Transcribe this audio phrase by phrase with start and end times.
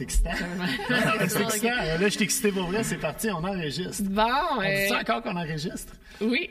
[0.00, 0.30] C'est excitant.
[0.30, 1.28] Ouais.
[1.28, 1.68] C'est excitant.
[1.76, 2.82] Là, je suis excité pour vrai.
[2.84, 4.02] C'est parti, on enregistre.
[4.08, 4.22] Bon,
[4.56, 5.92] On euh, dit encore qu'on enregistre?
[6.22, 6.50] oui.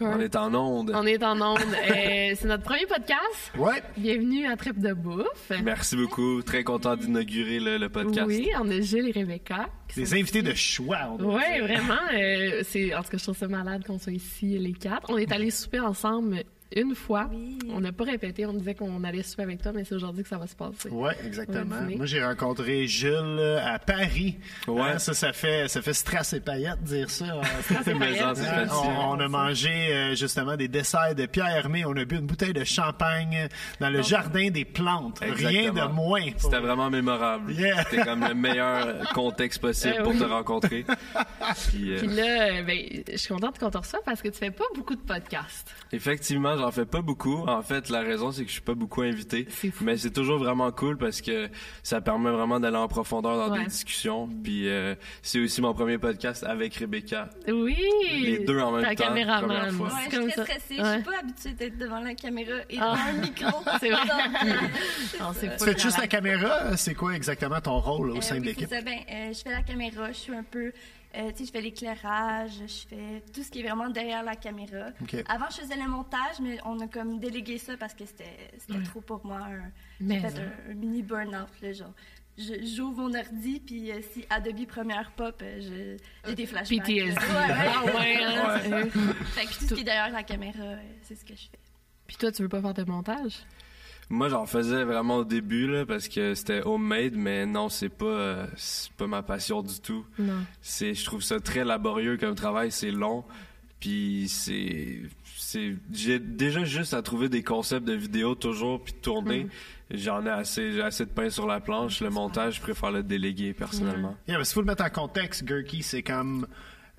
[0.00, 0.92] On est en onde.
[0.94, 1.58] On est en onde.
[1.58, 3.52] Euh, c'est notre premier podcast.
[3.58, 3.82] Ouais.
[3.96, 5.50] Bienvenue à Trip de bouffe.
[5.64, 6.42] Merci beaucoup.
[6.42, 8.24] Très content d'inaugurer le, le podcast.
[8.26, 9.68] Oui, on a Gilles et Rebecca.
[9.96, 10.48] Des invités ici.
[10.48, 11.16] de choix.
[11.18, 11.94] Oui, vraiment.
[12.14, 15.10] euh, c'est, en tout cas, je trouve ça malade qu'on soit ici, les quatre.
[15.10, 16.44] On est allés souper ensemble
[16.74, 17.30] une fois.
[17.70, 20.28] On n'a pas répété, on disait qu'on allait souper avec toi, mais c'est aujourd'hui que
[20.28, 20.88] ça va se passer.
[20.90, 21.76] Ouais, exactement.
[21.96, 24.36] Moi, j'ai rencontré Jules euh, à Paris.
[24.66, 24.80] Ouais.
[24.82, 27.24] Hein, ça, ça fait, ça fait strass et paillettes dire ça.
[27.26, 27.40] hein.
[27.80, 31.84] Hein, on, on a mangé euh, justement des desserts de Pierre Hermé.
[31.84, 33.48] On a bu une bouteille de champagne
[33.80, 35.20] dans le jardin des plantes.
[35.22, 36.22] Rien de moins.
[36.36, 37.52] C'était vraiment mémorable.
[37.52, 37.84] Yeah.
[37.84, 40.18] C'était comme le meilleur contexte possible Eh pour oui.
[40.18, 40.84] te rencontrer.
[41.70, 42.78] Puis, euh, Puis là, ben,
[43.10, 45.74] je suis contente qu'on te reçoive parce que tu fais pas beaucoup de podcasts.
[45.92, 47.44] effectivement, j'en fais pas beaucoup.
[47.46, 49.46] En fait, la raison, c'est que je suis pas beaucoup invité.
[49.50, 49.84] C'est fou.
[49.84, 51.48] Mais c'est toujours vraiment cool parce que
[51.82, 53.60] ça permet vraiment d'aller en profondeur dans Ouais.
[53.60, 54.28] des discussions.
[54.42, 57.30] Puis euh, c'est aussi mon premier podcast avec Rebecca.
[57.48, 57.76] Oui!
[58.22, 59.44] Les deux en même Ta temps, caméraman.
[59.48, 59.86] première fois.
[59.88, 60.76] Ouais, C'est je suis très stressée.
[60.76, 60.94] Je Ouais.
[60.94, 62.92] suis pas habituée d'être devant la caméra et Ah.
[62.94, 63.62] devant un micro.
[63.80, 64.00] C'est vrai.
[65.20, 66.76] Non, c'est Tu fais juste la caméra?
[66.76, 68.68] C'est quoi exactement ton rôle au euh, sein de oui, l'équipe?
[68.68, 68.82] c'est ça.
[68.82, 70.72] Ben, euh, je fais la caméra, je suis un peu.
[71.16, 74.36] Euh, tu sais, je fais l'éclairage, je fais tout ce qui est vraiment derrière la
[74.36, 74.88] caméra.
[75.28, 78.82] Avant, je faisais le montage, mais on a comme délégué ça parce que c'était c'était
[78.82, 79.38] trop pour moi.
[79.38, 80.52] un- Mais fait hein.
[80.68, 81.92] un, un mini burn-out, genre.
[82.38, 86.84] je- J'ouvre mon ordi, puis euh, si Adobe Premiere pop, euh, j'ai des flashbacks.
[86.84, 87.10] PTSD.
[87.20, 87.70] Ouais, ouais.
[87.74, 91.24] Ah ouais, hein, c'est- Fait que tout ce qui est derrière la caméra, c'est ce
[91.24, 91.58] que je fais.
[92.06, 93.38] Puis toi, tu veux pas faire de montage?
[94.08, 98.04] Moi, j'en faisais vraiment au début là, parce que c'était homemade, mais non, c'est pas,
[98.04, 100.06] euh, c'est pas ma passion du tout.
[100.18, 100.44] Non.
[100.60, 103.24] C'est, je trouve ça très laborieux comme travail, c'est long,
[103.80, 105.00] puis c'est,
[105.36, 109.44] c'est, j'ai déjà juste à trouver des concepts de vidéos toujours puis de tourner.
[109.44, 109.50] Mm.
[109.90, 112.00] J'en ai assez, j'ai assez de pain sur la planche.
[112.00, 114.16] Le montage, je préfère le déléguer personnellement.
[114.26, 116.46] Yeah, parce qu'il faut le mettre en contexte, Gurky, c'est comme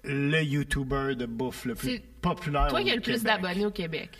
[0.03, 3.65] le YouTuber de bouffe le plus C'est populaire Toi au qui as le plus d'abonnés
[3.65, 4.11] au Québec.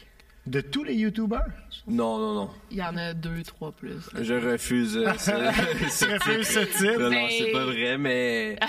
[0.45, 1.39] De tous les YouTubers?
[1.87, 2.49] Non, non, non.
[2.69, 4.09] Il y en a deux, trois plus.
[4.19, 4.97] Je refuse.
[4.97, 5.31] euh, ce-
[5.89, 6.99] ce Tu refuses ce titre.
[6.99, 8.59] Non, non, Ben- c'est pas vrai, mais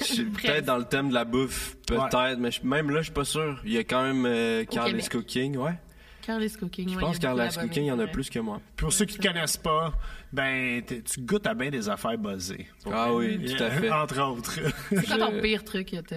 [0.00, 3.04] je suis peut-être dans le thème de la bouffe, peut-être, mais je- même là, je
[3.04, 3.60] suis pas sûr.
[3.64, 5.08] Il y a quand même euh, Carlis Québec.
[5.10, 5.74] Cooking, ouais.
[6.22, 6.88] Carlis Cooking.
[6.88, 8.60] Je ouais, pense d'abonnés, Cooking, il y en a plus que moi.
[8.76, 9.92] Pour ceux qui ne connaissent pas,
[10.32, 12.66] ben, tu goûtes à bien des affaires buzzées.
[12.90, 13.90] Ah oui, tout à fait.
[13.90, 14.58] Entre autres.
[14.90, 16.16] C'est quoi ton Je- pire truc t'as...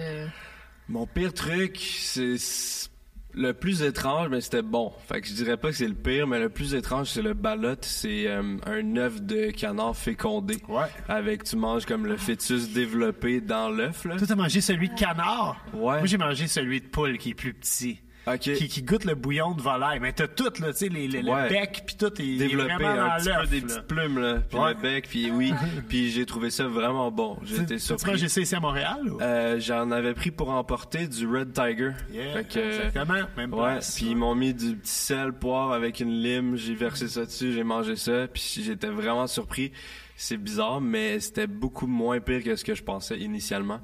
[0.88, 2.88] Mon pire truc, c'est c'est
[3.38, 4.92] le plus étrange, mais c'était bon.
[5.06, 7.34] Fait que je dirais pas que c'est le pire, mais le plus étrange, c'est le
[7.34, 7.84] balotte.
[7.84, 10.58] C'est euh, un œuf de canard fécondé.
[10.68, 10.86] Ouais.
[11.08, 14.16] Avec, tu manges comme le fœtus développé dans l'œuf, là.
[14.16, 15.56] Toi, t'as mangé celui de canard?
[15.72, 15.98] Ouais.
[15.98, 18.00] Moi, j'ai mangé celui de poule qui est plus petit.
[18.34, 18.40] Ok.
[18.54, 20.00] Qui, qui goûte le bouillon de volaille.
[20.00, 21.48] Mais t'as tout, là, tu sais, les- les- le Ouais.
[21.48, 23.66] bec, puis tout, est développé vraiment un petit peu des là.
[23.66, 24.74] petites plumes là puis Ouais.
[24.74, 25.52] le bec puis oui
[25.88, 29.00] puis j'ai trouvé ça vraiment bon Tu surpris ça ici à Montréal?
[29.10, 29.20] Ou?
[29.20, 33.14] Euh, j'en avais pris pour emporter du Red Tiger Yeah, Fait que, exactement.
[33.36, 33.96] Même ouais place.
[33.96, 37.52] puis ils m'ont mis du petit sel poivre avec une lime j'ai versé ça dessus
[37.52, 39.72] j'ai mangé ça puis j'étais vraiment surpris
[40.16, 43.80] c'est bizarre mais c'était beaucoup moins pire que ce que je pensais initialement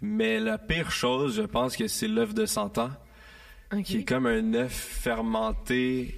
[0.00, 2.90] mais la pire chose je pense que c'est l'œuf de 100 ans
[3.84, 6.14] Qui est comme un œuf fermenté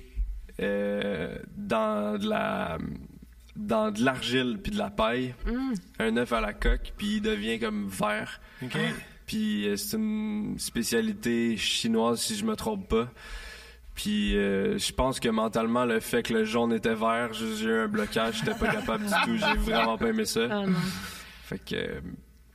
[0.61, 2.79] euh, dans de la
[3.57, 5.35] dans de l'argile puis de la paille,
[5.99, 8.41] un œuf à la coque puis il devient comme vert.
[9.27, 13.09] Puis euh, c'est une spécialité chinoise si je me trompe pas.
[13.95, 17.81] Puis euh, je pense que mentalement, le fait que le jaune était vert, j'ai eu
[17.81, 20.41] un blocage, j'étais pas capable du tout, j'ai vraiment pas aimé ça.
[20.51, 20.79] Ah non.
[21.45, 22.01] Fait que euh,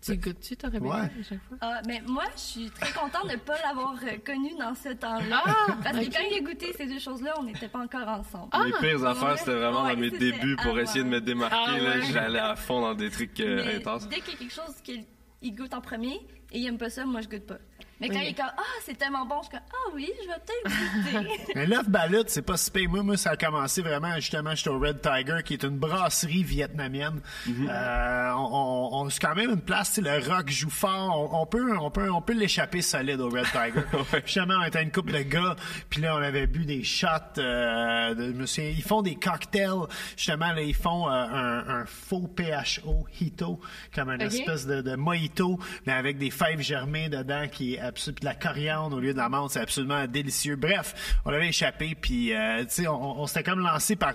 [0.06, 1.00] Tu goûtes-tu, t'aurais bien Ouais.
[1.02, 1.58] à chaque fois?
[1.62, 4.90] Ah, mais moi, je suis très contente de ne pas l'avoir euh, connu dans ce
[4.90, 5.42] temps-là.
[5.46, 8.50] Ah, Parce que quand il a goûté ces deux choses-là, on n'était pas encore ensemble.
[8.52, 11.22] Ah, les pires affaires, c'était vraiment Ouais, dans mes débuts pour ah, essayer de me
[11.22, 11.56] démarquer.
[11.58, 12.02] Ah, là, ouais.
[12.12, 14.08] J'allais à fond dans des trucs euh, intenses.
[14.08, 15.06] dès qu'il y a quelque chose qu'il
[15.42, 16.16] il goûte en premier
[16.52, 17.58] et il aime pas ça, moi, je goûte pas.
[18.02, 20.28] Mais quand il est comme «Ah, c'est tellement bon», je suis comme «Ah oui, je
[20.28, 21.52] vais peut-être goûter.
[21.56, 22.90] Mais l'œuf balut, c'est pas si pire.
[22.90, 26.44] Moi, moi, ça a commencé vraiment, justement, j'étais au Red Tiger, qui est une brasserie
[26.44, 27.22] vietnamienne.
[27.48, 31.32] Euh, on, on- on- c'est quand même une place, le rock joue fort.
[31.34, 33.86] On, on peut, on peut, on peut l'échapper solide au Red Tiger.
[34.26, 35.56] Justement, on était une couple de gars,
[35.90, 37.08] puis là, on avait bu des shots.
[37.38, 39.88] Euh, de, je me souviens, ils font des cocktails.
[40.18, 43.60] Justement, là, ils font euh, un, un faux PHO Hito,
[43.94, 48.20] comme une espèce de, de mojito, mais avec des fèves germées dedans, qui est absolument
[48.22, 50.56] de la coriandre au lieu de la menthe, c'est absolument délicieux.
[50.56, 54.14] Bref, on avait échappé, puis euh, tu sais, on, on s'était comme lancé par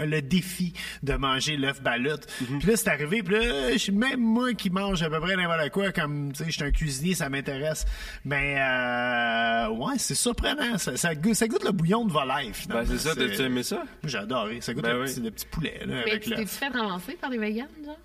[0.00, 0.72] le défi
[1.02, 2.10] de manger l'œuf balut.
[2.38, 5.36] Puis là, c'est arrivé, puis là, je suis même moi qui mange à peu près
[5.36, 7.84] n'importe quoi, comme tu sais, je suis un cuisinier, ça m'intéresse.
[8.24, 12.52] Mais euh, ouais, c'est surprenant, ça, ça, goûte, ça goûte le bouillon de volaille.
[12.52, 12.82] Finalement.
[12.88, 13.82] Ben, c'est ça, t'as-tu aimé ça?
[14.04, 15.06] J'ai adoré, ça goûte Ben le, oui.
[15.06, 16.50] petit, le petit poulet là, Mais avec tu t'es-tu l'œuf.
[16.50, 17.96] fait ramasser par des véganes, genre?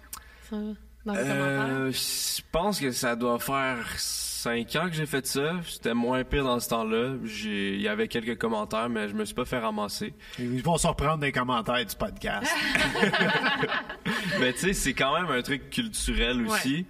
[0.50, 0.56] Ça,
[1.06, 1.68] dans les commentaires?
[1.70, 3.78] Euh, je pense que ça doit faire
[4.48, 5.56] cinq ans que j'ai fait ça.
[5.68, 7.16] C'était moins pire dans ce temps-là.
[7.44, 10.14] Il y avait quelques commentaires, mais je me suis pas fait ramasser.
[10.40, 12.50] Ils vont se reprendre les commentaires du podcast.
[14.40, 16.86] mais tu sais, c'est quand même un truc culturel aussi.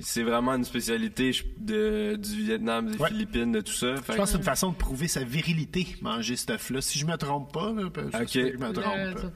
[0.00, 3.08] C'est vraiment une spécialité de, du Vietnam, des Ouais.
[3.08, 3.96] Philippines, de tout ça.
[3.96, 6.80] Fait Je pense que que- c'est une façon de prouver sa virilité, manger ce stuff-là.
[6.80, 8.52] Si je me trompe pas, là, parce que Ok.
[8.52, 9.32] je me trompe.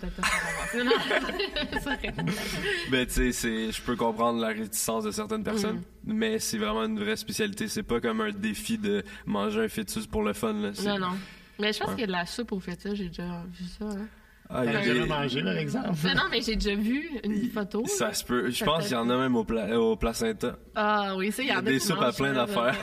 [2.91, 6.12] Ben, tu sais, c'est- je peux comprendre la réticence de certaines personnes, Mm.
[6.14, 7.69] mais c'est vraiment une vraie spécialité.
[7.69, 10.53] C'est pas comme un défi de manger un fœtus pour le fun.
[10.53, 10.70] Là.
[10.85, 11.12] Non, non.
[11.59, 13.85] Mais je pense qu'il y a de la soupe au fœtus, j'ai déjà vu ça.
[13.87, 14.06] Hein.
[14.54, 15.88] Ah, il a déjà mangé, par exemple?
[16.04, 17.84] Non, non, mais j'ai déjà vu une photo.
[17.87, 18.14] Ça là.
[18.14, 18.50] se peut.
[18.50, 20.56] Je pense qu'il y en a même au, pla- au placenta.
[20.75, 22.76] Ah oui, ça, il y en a des soupes à plein d'affaires.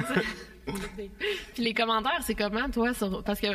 [1.53, 2.93] Puis les commentaires, c'est comment, toi?
[2.93, 3.47] sur- Parce que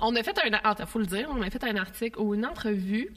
[0.00, 0.58] on a fait un...
[0.64, 3.10] Ah, faut le dire, on a fait un article ou une entrevue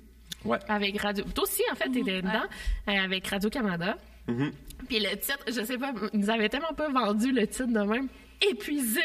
[0.44, 0.57] Ouais.
[0.68, 1.24] avec Radio...
[1.36, 2.45] Toi aussi, en fait, t'étais dedans,
[2.88, 3.95] euh, avec Radio-Canada.
[4.27, 4.51] Mm-hmm.
[4.88, 7.80] Puis le titre, je sais pas, ils nous avaient tellement pas vendu le titre de
[7.80, 8.07] même.
[8.49, 8.99] Épuisé!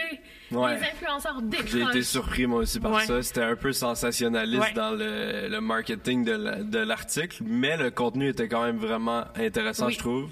[0.53, 0.77] Ouais.
[0.77, 1.91] Les influenceurs J'ai décrochent.
[1.91, 3.05] été surpris moi aussi par Ouais.
[3.05, 3.23] ça.
[3.23, 4.73] C'était un peu sensationnaliste Ouais.
[4.75, 9.25] dans le, le marketing de la- de l'article, mais le contenu était quand même vraiment
[9.37, 9.95] intéressant, Oui.
[9.95, 10.31] je trouve.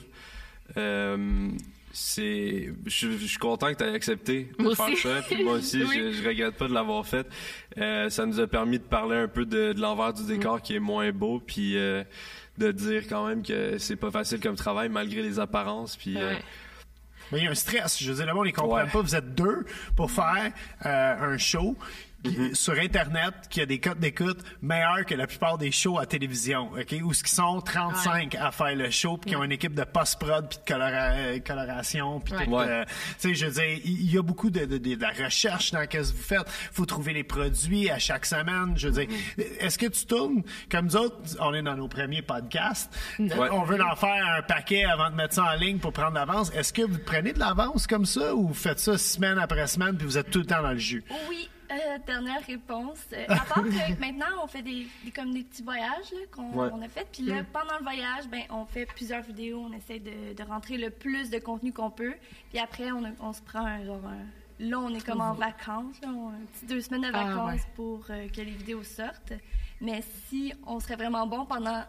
[0.76, 1.48] Euh,
[1.92, 4.96] c'est, je, je suis content que tu aies accepté de Moi faire aussi.
[5.02, 5.20] ça.
[5.28, 5.94] Puis moi aussi, Oui.
[5.94, 7.26] je, je regrette pas de l'avoir fait.
[7.78, 10.26] Euh, ça nous a permis de parler un peu de, de l'envers du Mm.
[10.26, 12.02] décor qui est moins beau, puis euh,
[12.58, 15.96] de dire quand même que c'est pas facile comme travail malgré les apparences.
[15.96, 16.34] Puis euh.
[17.32, 18.02] Mais il y a un stress.
[18.02, 18.90] Je veux dire, le monde, ils comprennent Ouais.
[18.92, 19.00] pas.
[19.00, 19.64] Vous êtes deux
[19.96, 20.52] pour faire
[20.86, 21.76] euh, un show
[22.24, 26.06] qui- sur Internet qui a des codes d'écoute meilleurs que la plupart des shows à
[26.06, 26.94] télévision, OK?
[27.02, 29.84] Où ce qui sont 35 à faire le show, puis qui ont une équipe de
[29.84, 32.66] post-prod, puis de colora- euh, coloration, puis Ouais.
[32.68, 32.84] euh,
[33.20, 35.70] tu sais, je veux dire, il y, a beaucoup de, de- de- de la recherche
[35.72, 36.48] dans ce que vous faites.
[36.72, 38.74] faut trouver les produits à chaque semaine.
[38.76, 39.16] Je veux dire,
[39.60, 43.32] est-ce que tu tournes, comme nous autres, on est dans nos premiers podcasts, Ouais.
[43.52, 46.50] on veut en faire un paquet avant de mettre ça en ligne pour prendre l'avance.
[46.54, 49.96] Est-ce que vous prenez de l'avance comme ça ou vous faites ça semaine après semaine
[49.96, 51.04] puis vous êtes tout le temps dans le jus?
[51.28, 52.98] Oui, euh, dernière réponse.
[53.12, 56.68] Euh, à part que maintenant, on fait des, des- comme des petits voyages qu'on Ouais.
[56.72, 57.06] on a fait.
[57.12, 59.66] Puis là, pendant le voyage, ben, on fait plusieurs vidéos.
[59.68, 62.14] On essaie de, de rentrer le plus de contenu qu'on peut.
[62.50, 64.00] Puis après, on, se prend un genre...
[64.06, 64.26] un-
[64.60, 67.24] Là, on est comme en vacances, là, on a un petit deux semaines de Ah,
[67.24, 67.66] vacances ouais.
[67.74, 69.32] pour euh, que les vidéos sortent.
[69.80, 71.82] Mais si on serait vraiment bon pendant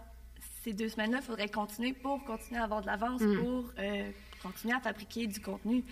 [0.64, 4.10] ces deux semaines-là, il faudrait continuer pour continuer à avoir de l'avance, pour euh,
[4.42, 5.84] continuer à fabriquer du contenu.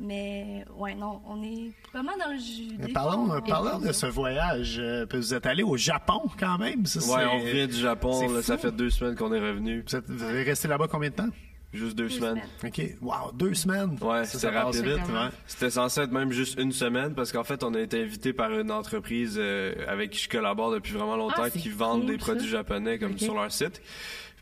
[0.00, 2.92] Mais ouais, non, on est vraiment dans le jus.
[2.92, 4.78] Parlons, fois, parlons de ce voyage.
[4.78, 6.86] euh, puis vous êtes allé au Japon quand même.
[6.86, 8.28] Ça, ouais, on revient du Japon.
[8.32, 9.84] là, ça fait deux semaines qu'on est revenu.
[9.86, 11.28] Vous, êtes, vous resté là-bas combien de temps?
[11.72, 12.42] Juste deux, Deux semaines.
[12.60, 12.96] semaines.
[12.98, 13.02] OK.
[13.02, 13.96] Wow, deux semaines.
[14.00, 14.84] Ouais, c'était rapide.
[14.84, 14.98] vite.
[15.06, 15.20] Comment?
[15.26, 15.30] ouais.
[15.46, 18.50] C'était censé être même juste une semaine parce qu'en fait, on a été invité par
[18.58, 22.18] une entreprise euh, avec qui je collabore depuis vraiment longtemps Ah, qui vendent cool, des
[22.18, 23.80] produits japonais comme sur leur site.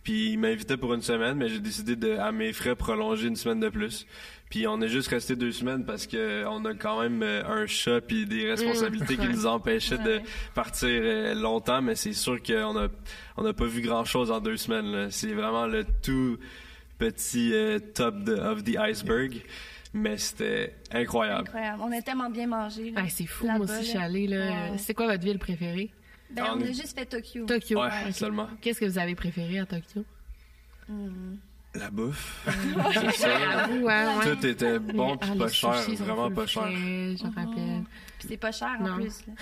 [0.05, 3.37] Puis ils m'invitaient pour une semaine, mais j'ai décidé de, à mes frais, prolonger une
[3.37, 4.07] semaine de plus.
[4.50, 7.67] Puis on est juste resté deux semaines parce que on a quand même euh, un
[7.67, 10.21] chat puis des responsabilités qui nous empêchaient de
[10.55, 11.83] partir euh, longtemps.
[11.83, 12.88] Mais c'est sûr qu'on a
[13.37, 15.11] on n'a pas vu grand chose en deux semaines.
[15.11, 16.38] C'est vraiment le tout
[16.97, 19.43] petit euh, top de, of the iceberg.
[19.95, 21.49] Mais c'était incroyable.
[21.49, 21.83] Incroyable.
[21.83, 22.93] On a tellement bien mangé.
[22.97, 24.26] Ah, c'est fou, moi aussi, je suis allée.
[24.26, 24.71] Là.
[24.71, 24.78] Ouais.
[24.78, 25.90] C'est quoi votre ville préférée?
[26.31, 27.47] Ben, on on a juste fait Tokyo.
[27.47, 27.81] Tokyo.
[27.81, 28.49] Ouais, seulement.
[28.61, 30.05] Qu'est-ce que vous avez préféré à Tokyo?
[31.75, 32.47] La bouffe.
[33.27, 34.37] Hein, ouais.
[34.37, 36.69] Tout était bon Ah, puis les pas cher, vraiment pas cher.
[36.71, 37.85] je me rappelle.
[38.19, 38.93] Puis c'est pas cher Non.
[38.93, 39.27] en plus.
[39.27, 39.33] là.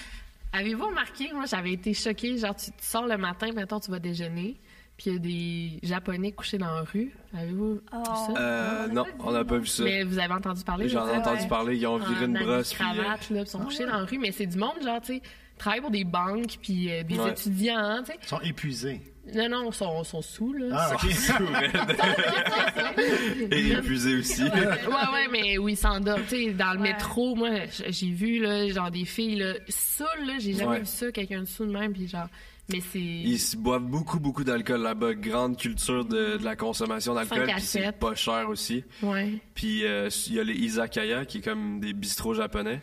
[0.52, 2.38] Avez-vous remarqué, moi, j'avais été choquée.
[2.38, 4.58] Genre, tu, tu sors le matin, maintenant tu vas déjeuner,
[4.96, 7.12] puis il y a des Japonais couchés dans la rue.
[7.36, 7.96] Avez-vous Oh.
[7.98, 8.40] vu ça?
[8.40, 9.84] Euh, non, on n'a pas vu ça.
[9.84, 11.18] Mais vous avez entendu parler de J'en ai ça?
[11.18, 12.72] entendu parler, ils ont viré une brosse.
[12.72, 14.82] puis, euh, cravate, là, puis ils sont couchés dans la rue, mais c'est du monde,
[14.82, 15.22] genre, tu sais,
[15.58, 18.18] travaillent pour des banques, puis euh, des étudiants, tu sais.
[18.22, 19.00] Ils sont épuisés.
[19.34, 20.66] Non, non, ils sont, sont sous, là.
[20.72, 21.10] Ah, OK.
[23.50, 24.42] Et épuisé aussi.
[24.44, 26.18] ouais, ouais, mais oui, s'endort.
[26.28, 26.92] Tu sais, dans le Ouais.
[26.92, 27.50] métro, moi,
[27.88, 30.78] j'ai vu, là, genre, des filles, là, saoules, là, j'ai jamais Ouais.
[30.80, 32.28] vu ça, quelqu'un de sous de même, puis genre,
[32.72, 32.98] mais c'est...
[32.98, 35.14] Ils boivent beaucoup, beaucoup d'alcool là-bas.
[35.14, 37.44] Grande culture de, de la consommation d'alcool.
[37.46, 38.84] Puis c'est pas cher aussi.
[39.02, 39.34] Ouais.
[39.54, 42.80] Puis euh, il y a les izakaya, qui est comme des bistrots japonais.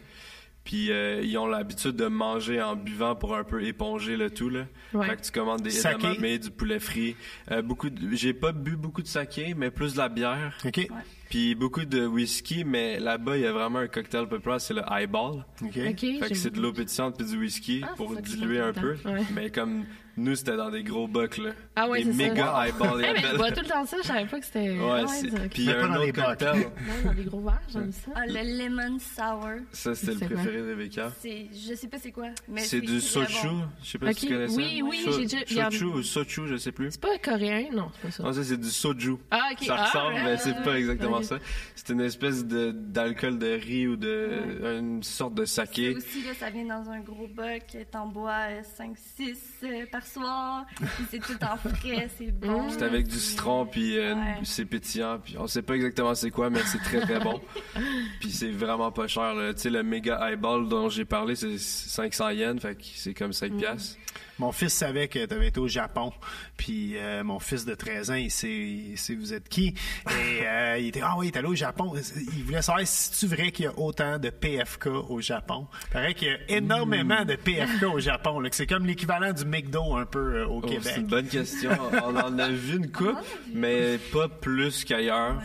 [0.63, 4.47] Puis euh, ils ont l'habitude de manger en buvant pour un peu éponger le tout.
[4.49, 4.65] Là.
[4.93, 5.07] Ouais.
[5.07, 6.07] Fait que tu commandes des Saké.
[6.13, 7.15] edamame, du poulet frit.
[7.51, 10.57] Euh, beaucoup de- J'ai pas bu beaucoup de saké, mais plus de la bière.
[10.63, 10.87] OK.
[11.29, 14.83] Puis beaucoup de whisky, mais là-bas, il y a vraiment un cocktail populaire, c'est le
[14.89, 15.43] highball.
[15.61, 15.77] OK.
[15.89, 15.99] OK.
[15.99, 18.95] Fait que c'est de l'eau pétillante puis du whisky Ah, pour diluer un peu.
[19.03, 19.21] Ouais.
[19.33, 19.83] Mais comme
[20.17, 21.51] nous, c'était dans des gros bucks, là.
[21.75, 22.29] Ah ouais, des c'est ça.
[22.29, 24.45] méga highballs, ils Eh, mais je bois tout le temps ça, je savais pas que
[24.45, 24.69] c'était...
[24.77, 25.49] Ouais, Ah c'est- c'est- ok.
[25.49, 26.59] Puis il y a un autre cocktail.
[26.61, 28.11] Non, dans des gros verres, j'aime ça.
[28.15, 29.49] Ah, le lemon sour.
[29.71, 31.11] Ça, c'était le préféré de Rebecca.
[31.19, 33.47] C'est, je sais pas c'est quoi, mais C'est du sochu.
[33.47, 33.63] bon.
[33.81, 34.55] Je sais pas si tu connais ça.
[34.55, 36.91] oui, oui, So- j'ai déjà- Sochu ou sochu, je sais plus.
[36.91, 37.65] C'est pas coréen?
[37.73, 38.23] Non, c'est pas ça.
[38.23, 39.15] Non, ça, c'est du soju.
[39.31, 39.65] Ah, ok.
[39.65, 40.79] Ça Ah, ressemble, ouais, mais c'est ouais, pas ouais.
[40.79, 41.37] exactement ça.
[41.75, 44.29] C'est une espèce de d'alcool de riz ou de
[44.79, 45.95] une sorte de saké.
[45.95, 51.19] aussi, là, ça vient dans un gros boc, t'en bois 5-6 par soir, puis c'est
[51.19, 52.69] tout en frais, c'est bon.
[52.69, 54.39] C'est avec du citron, puis euh, Ouais.
[54.43, 57.41] c'est pétillant, puis on sait pas exactement c'est quoi, mais c'est très très bon.
[58.19, 59.33] puis c'est vraiment pas cher.
[59.55, 63.33] Tu sais, le méga highball dont j'ai parlé, c'est 500 yens, fait que c'est comme
[63.33, 63.97] 5 piastres.
[64.39, 66.11] Mon fils savait que tu avais été au Japon.
[66.57, 69.67] Puis euh, mon fils de 13 ans, il sait, il sait vous êtes qui.
[70.09, 71.93] Et euh, il était, ah oui, il est allé au Japon.
[72.35, 75.67] Il voulait savoir si c'est vrai qu'il y a autant de PFK au Japon?
[75.83, 78.39] Il paraît qu'il y a énormément de PFK au Japon.
[78.39, 80.81] là, que c'est comme l'équivalent du McDo un peu euh, au Oh, Québec.
[80.83, 81.71] c'est une bonne question.
[82.03, 83.17] On en a vu une coupe,
[83.53, 85.35] mais pas plus qu'ailleurs.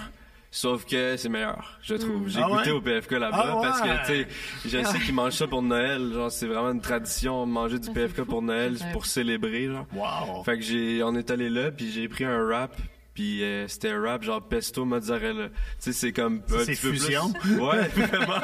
[0.50, 2.26] Sauf que c'est meilleur, je trouve.
[2.28, 2.76] J'ai Ah goûté ouais?
[2.78, 4.28] au PFK là-bas Ah parce que, tu sais,
[4.64, 6.10] je sais qu'ils mangent ça pour Noël.
[6.14, 8.92] Genre, c'est vraiment une tradition de manger du PFK pour Noël, Ouais.
[8.92, 9.86] pour célébrer, genre.
[9.92, 10.42] Wow.
[10.44, 12.74] Fait que j'ai, on est allé là, puis j'ai pris un wrap,
[13.12, 15.48] puis euh, c'était un wrap genre pesto mozzarella.
[15.48, 17.32] Tu sais, c'est comme un c'est petit peu plus- fusion?
[17.60, 18.40] Ouais, vraiment.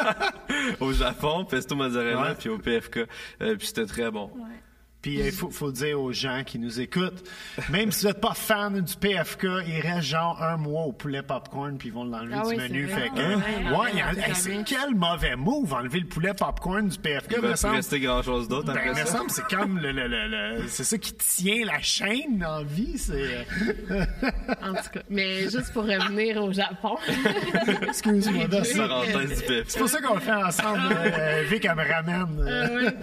[0.81, 3.07] au Japon, pesto mozzarella, puis au PFK,
[3.41, 4.31] Euh, puis c'était très bon.
[4.35, 4.43] Ouais.
[5.05, 7.23] Puis il faut, faut dire aux gens qui nous écoutent,
[7.69, 11.23] même si vous n'êtes pas fan du PFK, il reste genre un mois au poulet
[11.23, 12.87] popcorn puis ils vont l'enlever Ah du oui, menu.
[12.89, 13.35] Fait que,
[13.75, 17.35] Ouais, ouais, c'est quel mauvais move enlever le poulet popcorn du PFK.
[17.37, 17.77] Il va semble.
[17.77, 19.19] rester grand chose d'autre Ben, après il me ça.
[19.19, 22.97] semble c'est comme le, le- le- le- c'est ça qui tient la chaîne en vie.
[22.97, 23.47] C'est
[24.63, 25.01] En tout cas.
[25.11, 26.97] Mais juste pour revenir au Japon.
[27.83, 28.47] excuse-moi.
[29.67, 30.81] C'est pour ça qu'on le fait ensemble.
[30.97, 32.41] euh, Vic elle me ramène.
[32.41, 32.55] euh.
[32.55, 32.95] Euh, ouais.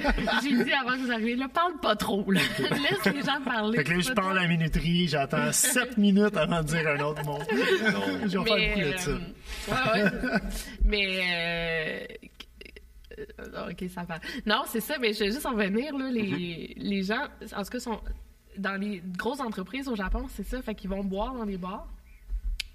[0.43, 2.41] J'ai dit avant que vous arriviez, là, parle pas trop, là.
[2.59, 3.77] Laisse les gens parler.
[3.77, 6.99] Fait que là, je parle à la minuterie, j'attends 7 minutes avant de dire un
[7.03, 7.39] autre mot.
[7.51, 9.11] Je vais faire beaucoup de ça.
[9.11, 10.39] euh, ouais, ouais.
[10.85, 12.07] mais
[13.19, 14.19] euh, euh, ok, ça va.
[14.45, 14.95] Non, c'est ça.
[14.99, 16.09] Mais je vais juste en revenir là.
[16.11, 17.99] Les, les gens, en tout cas, sont
[18.57, 20.61] dans les grosses entreprises au Japon, c'est ça.
[20.61, 21.87] Fait qu'ils vont boire dans des bars.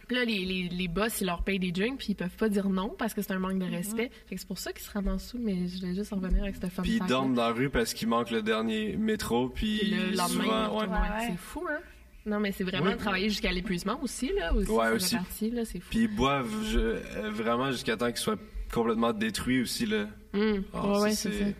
[0.06, 2.48] Puis là, les, les, les boss, ils leur payent des drinks, puis ils peuvent pas
[2.48, 4.10] dire non parce que c'est un manque de respect.
[4.28, 6.16] Fait que c'est pour ça qu'ils se rendent en dessous, mais je vais juste en
[6.16, 6.84] revenir avec cette femme.
[6.84, 10.16] Puis ils dorment dans la rue parce qu'il manque le dernier métro, puis Puis le
[10.16, 10.86] lendemain, souvent, ouais.
[10.86, 11.78] Ouais, c'est fou, hein?
[12.24, 12.96] Non, mais c'est vraiment Oui.
[12.96, 14.52] travailler jusqu'à l'épuisement aussi, là.
[14.54, 15.14] Aussi, Ouais, aussi.
[15.16, 15.88] partie, là, c'est fou.
[15.90, 18.38] Puis ils boivent je- euh, vraiment jusqu'à temps qu'ils soient
[18.72, 20.06] complètement détruits aussi, là.
[20.74, 21.50] Ah, ouais, ça, c'est c'est- ça.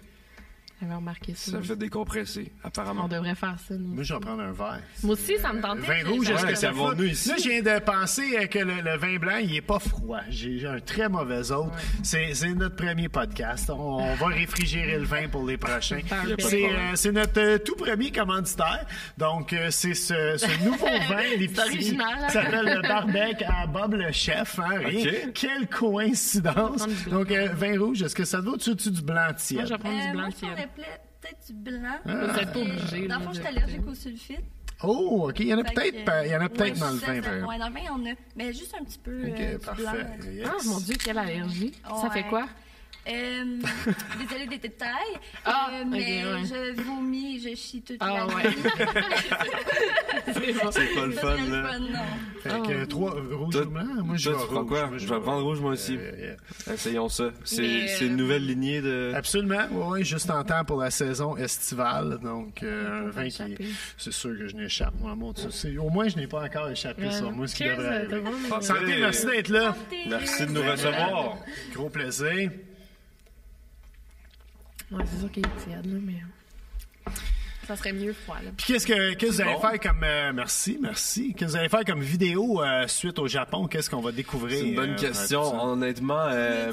[0.81, 1.53] J'avais remarqué ça.
[1.53, 3.05] Ça fait décompresser, apparemment.
[3.05, 3.95] On devrait faire ça, nous.
[3.95, 4.81] Moi, je vais prendre un verre.
[5.03, 6.03] Moi aussi, ça me tentait.
[6.03, 6.93] Vin rouge, est-ce Ouais, que ça va?
[7.05, 7.29] ici?
[7.31, 10.21] Là, je viens de penser euh, que le, le vin blanc, il est pas froid.
[10.29, 11.73] J'ai un très mauvais autre.
[12.03, 13.71] C'est c'est notre premier podcast.
[13.71, 16.01] On, on va réfrigérer le vin pour les prochains.
[16.39, 18.85] C'est euh, c'est notre euh, tout premier commanditaire.
[19.17, 22.27] Donc, euh, c'est ce, ce nouveau vin, l'épicerie, original, hein?
[22.27, 24.59] qui s'appelle le Barbec à Bob le chef.
[24.59, 24.81] Hein.
[25.35, 26.87] Quelle coïncidence.
[27.09, 29.67] Donc, euh, vin rouge, est-ce que ça te va au-dessus du blanc Moi, tiède?
[29.67, 30.66] je vais prendre du blanc tiède.
[30.75, 31.99] Peut-être du blanc.
[32.05, 34.41] Vous êtes pas Euh, obligé, Dans le fond, je suis allergique au sulfite.
[34.83, 35.41] Oh, OK.
[35.41, 36.97] Il y en a peut-être que- pas- il y en a peut-être Ouais, dans le
[36.99, 37.21] vin.
[37.23, 37.49] par.
[37.49, 38.15] Ouais, dans le vin, il y en a.
[38.37, 39.83] Mais juste un petit peu OK, euh, du parfait.
[39.83, 40.31] blanc.
[40.33, 40.49] Yes.
[40.51, 41.73] Ah, mon Dieu, quelle allergie.
[42.03, 42.47] Ça fait quoi?
[43.09, 43.45] Euh,
[44.19, 44.91] désolée des détails.
[45.45, 46.43] Ah, euh, mais ouais.
[46.45, 48.43] je vomis, je chie toute Ah, la ouais.
[48.49, 48.57] nuit.
[50.27, 51.69] C'est pas le fun, c'est le là.
[51.69, 51.99] fun, non.
[52.43, 53.85] Fait que euh, trois euh, rouge Toi- ou blanc.
[54.05, 54.67] Moi, je vais rouge.
[54.69, 54.91] quoi?
[54.97, 55.97] Je vais prendre rouge, moi aussi.
[55.97, 56.37] Euh,
[56.67, 56.75] yeah.
[56.75, 57.31] Essayons ça.
[57.45, 57.63] C'est
[58.01, 59.13] une euh, nouvelle lignée de...
[59.15, 62.19] Absolument, oui, juste en temps pour la saison estivale.
[62.23, 63.57] Donc, euh, un vin qui.
[63.99, 67.31] C'est sûr que je n'échappe, moi, mon Au moins, je n'ai pas encore échappé sur
[67.31, 68.23] moi, ce qui devrait arriver.
[68.51, 68.97] Ah, Santé, Santé.
[69.01, 69.77] merci d'être là.
[70.09, 71.37] Merci de nous recevoir.
[71.73, 72.51] Gros plaisir.
[74.93, 76.23] Ouais, c'est sûr qu'il est tiède, là, mais.
[77.67, 78.51] Ça serait mieux froid, là.
[78.57, 79.61] Puis qu'est-ce que, qu'est-ce que vous allez bon.
[79.61, 80.05] faire comme.
[80.05, 81.35] euh, merci, merci.
[81.35, 83.67] Qu'est-ce que vous allez faire comme vidéo euh, suite au Japon?
[83.67, 84.57] Qu'est-ce qu'on va découvrir?
[84.61, 85.43] C'est une bonne euh, question.
[85.65, 86.71] Honnêtement, euh,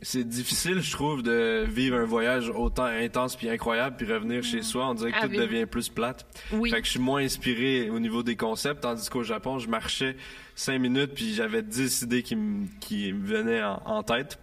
[0.00, 4.62] c'est difficile, je trouve, de vivre un voyage autant intense puis incroyable puis revenir chez
[4.62, 4.88] soi.
[4.88, 5.36] On dirait que Ah, tout oui.
[5.36, 6.24] devient plus plate.
[6.50, 6.70] Oui.
[6.70, 10.16] Fait que je suis moins inspiré au niveau des concepts, tandis qu'au Japon, je marchais
[10.54, 14.38] cinq minutes puis j'avais dix idées qui me qui me venaient en, en tête.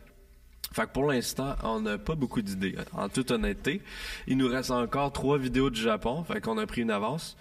[0.72, 3.82] Fait que pour l'instant, on n'a pas beaucoup d'idées, en toute honnêteté.
[4.28, 7.38] Il nous reste encore trois vidéos du Japon, fait qu'on a pris une avance.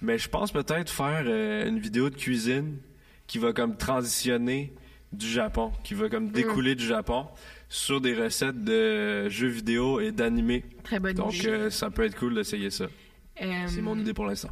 [0.00, 2.78] Mais je pense peut-être faire euh, une vidéo de cuisine
[3.26, 4.72] qui va comme transitionner
[5.12, 7.26] du Japon, qui va comme découler du Japon
[7.68, 10.64] sur des recettes de jeux vidéo et d'animés.
[10.84, 11.48] Très bonne Donc idée.
[11.48, 12.86] euh, ça peut être cool d'essayer ça.
[13.42, 14.50] Euh, C'est mon idée pour l'instant.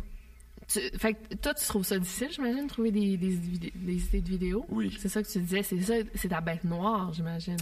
[0.72, 3.94] Tu- fait que toi, tu trouves ça difficile, j'imagine, de trouver des, des, vidé- des
[4.04, 4.64] idées de vidéos?
[4.68, 4.96] Oui.
[4.98, 7.56] C'est ça que tu disais, c'est ça, c'est ta bête noire, j'imagine.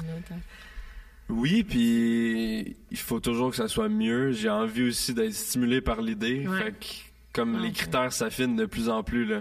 [1.29, 4.33] Oui, puis il faut toujours que ça soit mieux.
[4.33, 6.47] J'ai envie aussi d'être stimulé par l'idée.
[6.49, 6.63] Ouais.
[6.65, 6.87] Fait que
[7.33, 9.41] comme Ouais, les critères s'affinent de plus en plus là.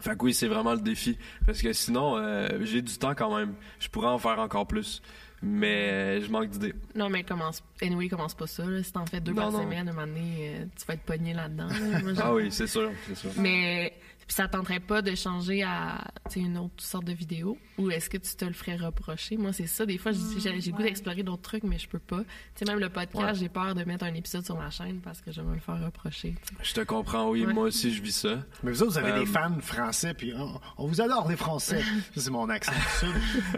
[0.00, 1.16] Fait que oui, c'est vraiment le défi.
[1.46, 3.54] Parce que sinon, euh, j'ai du temps quand même.
[3.80, 5.00] Je pourrais en faire encore plus.
[5.42, 6.74] Mais euh, je manque d'idées.
[6.94, 7.62] Non, mais commence.
[7.80, 8.64] Anyway, commence pas ça.
[8.64, 8.82] Là.
[8.82, 9.62] Si t'en fais deux Non, par non.
[9.62, 11.68] semaine, à un moment donné, euh, tu vas être pogné là-dedans.
[11.68, 12.12] là.
[12.22, 13.30] Ah oui, c'est sûr, c'est sûr.
[13.36, 13.92] Mais
[14.28, 17.58] puis ça tenterait pas de changer à tu une autre sorte de vidéo?
[17.78, 19.36] Ou est-ce que tu te le ferais reprocher?
[19.36, 22.18] Moi c'est ça des fois j'ai le goût d'explorer d'autres trucs mais je peux pas
[22.20, 23.34] tu sais même le podcast Ouais.
[23.34, 25.60] j'ai peur de mettre un épisode sur ma chaîne parce que je vais me le
[25.60, 26.54] faire reprocher tu.
[26.62, 27.44] Je te comprends, oui.
[27.46, 27.52] Ouais.
[27.54, 28.36] Moi aussi, je vis ça.
[28.62, 31.36] Mais vous autres, vous avez Euh, des fans français, puis on, on vous adore, les
[31.36, 31.80] Français.
[32.14, 32.72] Ça, c'est mon accent.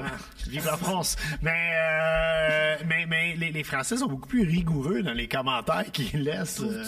[0.01, 0.13] Ah,
[0.49, 1.17] vive la France.
[1.43, 6.23] Mais, euh, mais, mais les, les Français sont beaucoup plus rigoureux dans les commentaires qu'ils
[6.23, 6.61] laissent.
[6.63, 6.85] Euh,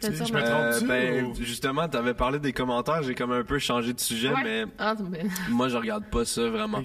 [0.00, 0.50] tu- je me remarqué?
[0.50, 0.86] trompe-tu?
[0.86, 3.02] ben, ou- justement, t'avais parlé des commentaires.
[3.02, 4.42] J'ai comme un peu changé de sujet, Ouais.
[4.44, 4.94] mais Ah,
[5.50, 6.82] moi, je regarde pas ça vraiment.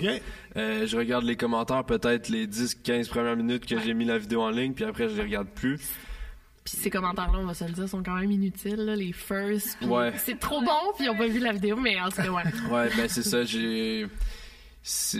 [0.57, 4.41] Euh, je regarde les commentaires peut-être les 10-15 premières minutes que j'ai mis la vidéo
[4.41, 5.77] en ligne, puis après, je les regarde plus.
[6.63, 9.11] puis ces commentaires là on va se le dire sont quand même inutiles là, les
[9.13, 10.13] first puis Ouais.
[10.17, 12.43] c'est trop bon puis ils ont pas vu la vidéo mais en tout cas ouais
[12.71, 14.05] Ouais, ben c'est ça, j'ai...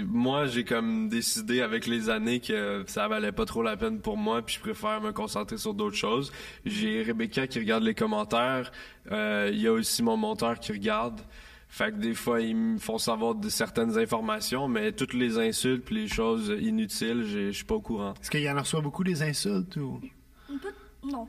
[0.08, 4.18] Moi, j'ai comme décidé avec les années que ça valait pas trop la peine pour
[4.18, 6.32] moi, puis je préfère me concentrer sur d'autres choses.
[6.66, 8.72] J'ai Rebecca qui regarde les commentaires,
[9.12, 11.22] euh, il y a aussi mon monteur qui regarde.
[11.68, 15.86] Fait que des fois, ils me font savoir de certaines informations, mais toutes les insultes
[15.86, 18.14] puis les choses inutiles, je suis pas au courant.
[18.20, 19.78] Est-ce qu'il y en reçoit beaucoup des insultes?
[19.78, 20.02] Ou...
[21.04, 21.28] Non.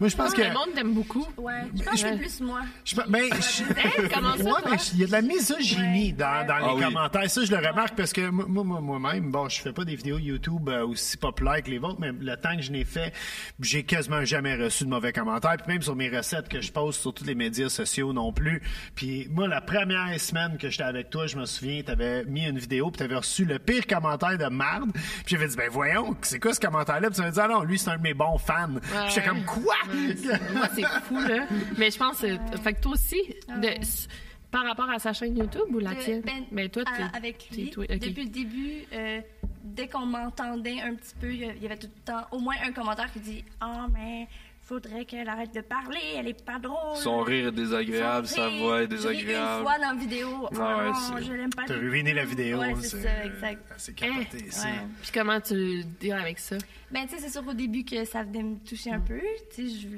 [0.00, 0.42] Moi, je pense que.
[0.42, 1.54] le monde t'aime beaucoup Ouais.
[1.74, 2.12] Je pense que Ouais.
[2.12, 2.60] c'est plus moi.
[2.84, 6.12] Je, ben, je- comment ça, Ouais, mais il y a de la misogynie Ouais.
[6.12, 6.84] dans, dans Ah les oui.
[6.84, 7.28] commentaires.
[7.30, 9.96] Ça, je le remarque parce que moi, moi, moi- moi-même, bon, je fais pas des
[9.96, 13.12] vidéos YouTube euh, aussi populaires que les vôtres, mais le temps que je n'ai fait,
[13.60, 15.56] j'ai quasiment jamais reçu de mauvais commentaires.
[15.56, 18.62] Puis même sur mes recettes que je poste sur tous les médias sociaux non plus.
[18.94, 22.58] Puis moi, la première semaine que j'étais avec toi, je me souviens, t'avais mis une
[22.58, 24.92] vidéo puis t'avais reçu le pire commentaire de marde.
[24.92, 27.08] Puis j'avais dit, ben voyons, c'est quoi ce commentaire-là?
[27.08, 28.68] Puis tu m'as dit, ah non, lui, c'est un de mes bons fans.
[28.80, 29.74] Puis j'étais comme, quoi?
[30.54, 31.46] moi c'est fou là.
[31.76, 34.08] Mais je pense euh, fait que toi aussi de- s-
[34.50, 36.22] par rapport à sa chaîne YouTube ou la Euh, tienne?
[36.22, 39.20] ben, mais toi à- avec lui, toi- depuis le début, euh,
[39.62, 42.26] dès qu'on m'entendait un petit peu, il y a- il y avait tout le temps
[42.32, 44.26] au moins un commentaire qui dit Ah, mais
[44.68, 46.96] faudrait qu'elle arrête de parler, elle est pas drôle.
[46.98, 49.60] Son rire est désagréable, Son sa rire, voix est désagréable.
[49.60, 50.28] Une fois dans la vidéo,
[50.60, 51.64] Ah ouais, oh, c'est- je l'aime pas.
[51.66, 52.58] T'as ruiné la vidéo.
[52.58, 53.62] Ouais, c'est ça, exact.
[53.78, 54.66] C'est capoté, ça.
[54.66, 54.72] Ouais.
[55.00, 56.56] puis comment tu deals avec ça?
[56.90, 59.20] Ben, tu sais, c'est sûr au début que ça venait me toucher un peu.
[59.54, 59.88] Tu sais,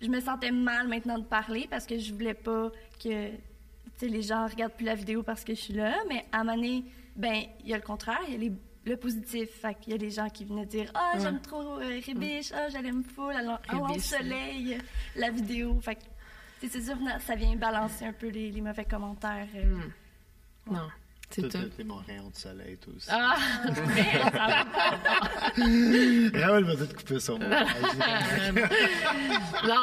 [0.00, 2.70] je, je me sentais mal maintenant de parler parce que je voulais pas
[3.02, 3.36] que, tu
[3.96, 5.94] sais, les gens regardent plus la vidéo parce que je suis là.
[6.08, 6.84] Mais à un moment donné,
[7.16, 8.52] ben, il y a le contraire, il y a les-
[8.86, 9.48] le positif.
[9.60, 12.68] Fait qu'il y a des gens qui venaient dire Ah, j'aime trop euh, Rébiche, ah,
[12.70, 14.78] je l'aime full, en- elle Rébiche, soleil,
[15.16, 15.78] la vidéo.
[15.82, 16.00] Fait que,
[16.68, 16.96] c'est sûr,
[17.26, 19.48] ça vient balancer un peu les, les mauvais commentaires.
[19.56, 19.76] euh.
[20.70, 20.88] non
[21.28, 23.08] c'est tout t'es- T'es mon rayon de soleil, toi aussi.
[23.10, 23.34] ah
[26.34, 27.48] Raoul va tout couper son non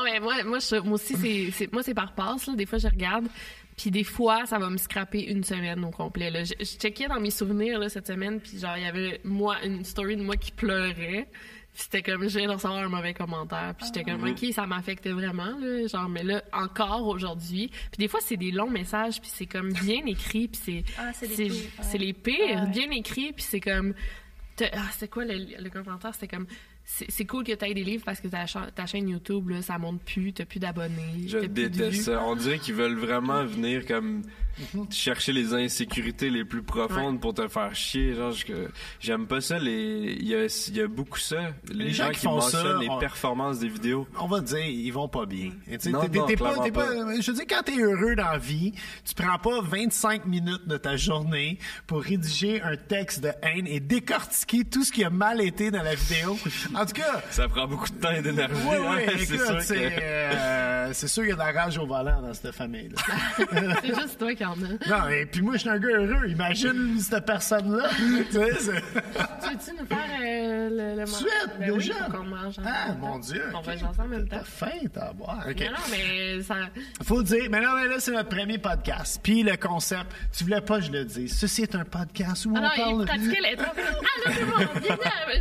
[0.06, 2.80] mais moi moi, je- moi aussi c'est c'est- moi c'est par passe là des fois
[2.80, 3.28] je regarde
[3.78, 7.08] puis des fois ça va me scraper une semaine au complet là je, je checkais
[7.08, 10.24] dans mes souvenirs là cette semaine puis genre il y avait moi une story de
[10.24, 11.28] moi qui pleurait
[11.74, 14.68] Puis c'était comme je viens de recevoir un mauvais commentaire puis j'étais comme ok ça
[14.68, 19.20] m'affectait vraiment là genre mais là encore aujourd'hui puis des fois c'est des longs messages
[19.20, 21.70] puis c'est comme bien écrit puis c'est Ah, c'est les pires, ouais.
[21.82, 22.70] c'est les pires Ouais.
[22.70, 23.94] bien écrit puis c'est comme
[24.62, 26.14] Ah, c'est quoi le, le commentaire?
[26.14, 26.46] C'était comme.
[26.86, 29.62] C'est cool que tu aies des livres parce que ta, cha- ta chaîne YouTube, là,
[29.62, 31.26] ça monte plus, t'as plus d'abonnés.
[31.28, 32.24] Je t'as plus de déteste ça.
[32.26, 34.22] On dirait qu'ils veulent vraiment venir comme
[34.92, 38.14] chercher les insécurités les plus profondes pour te faire chier.
[38.14, 38.34] Genre,
[39.00, 39.58] j'aime pas ça.
[39.60, 41.54] Les, il y a, il y a beaucoup ça.
[41.72, 44.06] Les, Les gens gens, qui qui font ça, les on- performances des vidéos.
[44.20, 45.52] on va dire, ils vont pas bien.
[45.88, 46.52] Non, non, pas.
[47.20, 48.74] je veux dire, quand t'es heureux dans la vie,
[49.06, 53.80] tu prends pas 25 minutes de ta journée pour rédiger un texte de haine et
[53.80, 56.38] décortiquer tout ce qui a mal été dans la vidéo
[56.76, 58.54] En tout cas, Ça prend beaucoup de temps et d'énergie.
[58.68, 58.96] oui, hein.
[59.08, 60.02] oui, c'est sûr c'est que...
[60.02, 63.02] euh, c'est sûr qu'il y a de la rage au volant dans cette famille-là.
[63.82, 64.90] C'est juste toi qui en as.
[64.90, 66.28] non, et puis moi, je suis un gars heureux.
[66.28, 67.90] Imagine cette personne-là.
[67.98, 72.60] tu sais, c'est- Tu veux-tu nous faire euh, le, le Suite, Ben oui, qu'on mange
[72.60, 73.20] en Ah, mon.
[73.20, 73.44] Dieu.
[73.54, 73.66] On ok.
[73.66, 74.38] va jaser en même temps.
[74.38, 75.44] T'as faim, t'as à boire.
[75.48, 76.56] Non, non, mais ça.
[77.04, 77.46] Faut le dire.
[77.50, 79.20] Mais non, mais là, c'est notre premier podcast.
[79.24, 81.38] Puis le concept, tu voulais pas que je le dise.
[81.38, 83.02] Ceci est un podcast où Ah on non, parle...
[83.02, 83.56] il pratiquait les.
[83.60, 83.64] Ah,
[84.26, 84.58] là, c'est bon,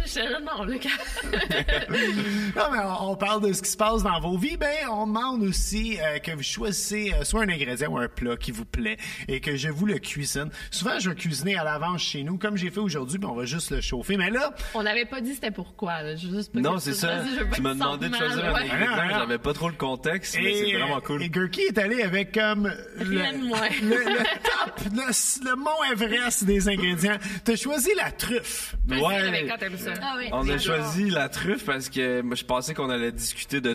[0.06, 0.78] Je- Non, le
[2.56, 4.56] Non, mais on, on parle de ce qui se passe dans vos vies.
[4.56, 8.36] Ben, on demande aussi euh, que vous choisissez euh, soit un ingrédient ou un plat
[8.36, 8.96] qui vous plaît
[9.28, 10.50] et que je vous le cuisine.
[10.70, 13.44] Souvent, je vais cuisiner à l'avance chez nous, comme j'ai fait aujourd'hui, puis on va
[13.44, 14.16] juste le chauffer.
[14.16, 16.02] Mais là, On n'avait pas dit c'était pourquoi.
[16.02, 16.16] là.
[16.16, 17.22] Juste pas Non, c'est tu- ça.
[17.54, 18.60] Tu m'as demandé de choisir mal, un ouais.
[18.70, 18.88] ingrédient.
[18.92, 19.18] Ah.
[19.20, 21.22] J'avais pas trop le contexte, mais c'est vraiment cool.
[21.22, 23.68] Et Gurky est allé avec comme Rien de le, moins.
[23.82, 27.16] le, le top, le, le mont Everest des ingrédients.
[27.44, 28.74] T'as choisi la truffe.
[28.88, 29.48] Ouais.
[29.78, 29.92] Ça.
[30.02, 30.28] Ah oui.
[30.32, 33.74] On a choisi la truffe parce que je pensais qu'on allait discuter de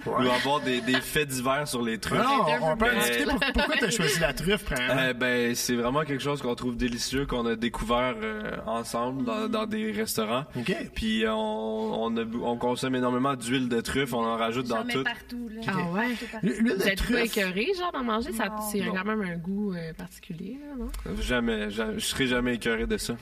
[0.00, 2.18] truffes ou avoir des, des faits divers sur les truffes.
[2.22, 3.24] Non, on, on peut en discuter.
[3.24, 4.64] Pour- pourquoi t'as choisi la truffe?
[4.80, 9.48] Euh, ben, c'est vraiment quelque chose qu'on trouve délicieux, qu'on a découvert euh, ensemble dans,
[9.48, 10.44] dans des restaurants.
[10.56, 10.74] OK.
[10.94, 14.84] Puis euh, on, on, a- on consomme énormément d'huile de truffe, on en rajoute dans
[14.84, 15.02] tout.
[15.04, 15.48] partout.
[15.54, 15.62] Là.
[15.68, 16.08] Ah ouais?
[16.42, 17.36] L'huile Vous de êtes pas truffe?
[17.36, 18.32] écœuré, genre, d'en manger?
[18.32, 18.94] Ça, c'est Non.
[18.94, 20.90] quand même un goût euh, particulier, là, non?
[21.20, 23.14] Jamais, jamais, je serai jamais écœuré de ça.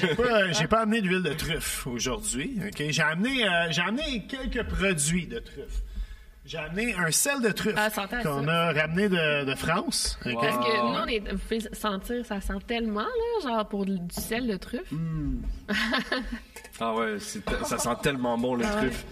[0.00, 2.58] J'ai pas, j'ai pas amené d'huile de truffe aujourd'hui.
[2.66, 2.82] ok?
[2.90, 5.61] J'ai amené, euh, j'ai amené quelques produits de truffe.
[6.44, 7.88] J'ai amené un sel de truffe Ah,
[8.22, 10.18] qu'on a ramené de, de France.
[10.24, 13.86] Parce que Ah, nous, on est, vous pouvez sentir, ça sent tellement, là, genre pour
[13.86, 14.90] du sel de truffe.
[16.80, 19.04] Ah ouais, c'est te- ça sent tellement bon les truffes.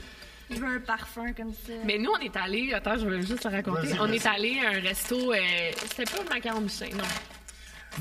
[0.51, 1.73] Je veux un parfum comme ça.
[1.85, 3.87] Mais nous, on est allés, attends, je veux juste te raconter.
[3.87, 4.17] Vas-y, On vas-y.
[4.17, 5.37] est allés à un resto, euh,
[5.87, 7.05] c'était pas le macaron Michelin, non.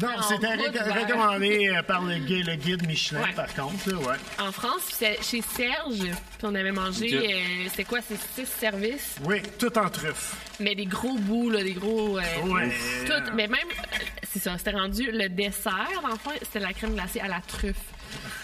[0.02, 3.34] Non, en c'était ré- recommandé euh, par le guide, le guide Michelin, Ouais.
[3.36, 3.90] par contre.
[3.90, 4.16] là, ouais.
[4.40, 7.26] En France, puis c'est chez Serge, puis on avait mangé, Ok.
[7.26, 10.36] euh, c'était quoi, c'est six services, Oui, tout en truffe.
[10.60, 12.18] mais des gros bouts, là, des gros...
[12.20, 12.72] euh, Ouais.
[13.06, 13.98] Tout, mais même, euh,
[14.32, 17.42] c'est ça, c'était rendu le dessert, dans le fond, c'était la crème glacée à la
[17.42, 17.76] truffe.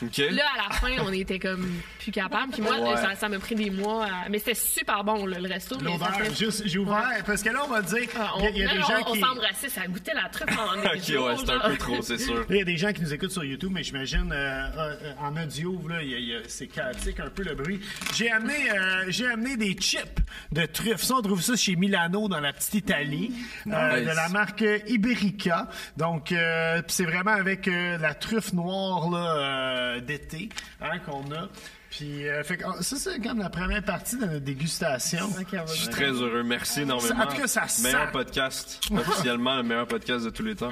[0.01, 1.67] Là, à la fin, on était comme
[1.99, 2.51] plus capable.
[2.53, 2.97] Puis moi, Ouais.
[2.97, 4.05] ça, ça m'a pris des mois.
[4.05, 5.77] à- Mais c'était super bon, là, le resto.
[5.81, 8.57] mais ça L'odeur, fait- juste, j'ai ouvert, parce que là, on va dire, Ah, il
[8.57, 9.23] y y a on, des gens on, qui...
[9.23, 12.01] on s'embrassait, ça goûtait la truffe en des Ok, jours, ouais, c'est un peu trop,
[12.01, 12.45] c'est sûr.
[12.49, 15.35] Il y a des gens qui nous écoutent sur YouTube, mais j'imagine euh, euh, en
[15.41, 17.79] audio, là, il y a- il y a- c'est chaotique un peu le bruit.
[18.13, 20.19] J'ai amené, euh, j'ai amené des chips
[20.51, 21.03] de truffes.
[21.03, 23.31] Ça, on trouve ça chez Milano dans la petite Italie,
[23.67, 24.07] euh, Nice.
[24.09, 25.67] de la marque Iberica.
[25.97, 30.49] Donc, euh, c'est vraiment avec euh, la truffe noire là, euh, d'été
[30.81, 31.49] hein, qu'on a.
[31.89, 35.29] Puis, euh, fait que, oh, ça, c'est comme la première partie de notre dégustation.
[35.67, 37.21] Je suis très heureux, merci énormément.
[37.21, 37.83] En tout cas, ça sent.
[37.83, 40.71] Meilleur podcast, officiellement le meilleur podcast de tous les temps.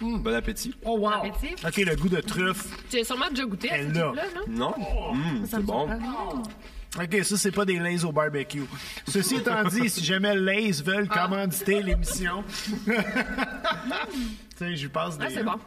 [0.00, 0.74] Bon appétit.
[0.84, 1.10] Oh, wow!
[1.24, 1.54] appétit.
[1.64, 2.64] OK, le goût de truffe.
[2.90, 4.12] Tu as sûrement déjà goûté à ce non?
[4.48, 4.74] Non?
[5.12, 5.88] Hum, Ça c'est bon.
[6.98, 8.64] OK, ça, c'est pas des Lays au barbecue.
[9.06, 11.26] Ceci étant dit, si jamais Lays veulent Ah.
[11.28, 12.42] commanditer l'émission,
[12.86, 12.92] tu
[14.56, 15.58] sais, je lui passe des, Ah, c'est bon.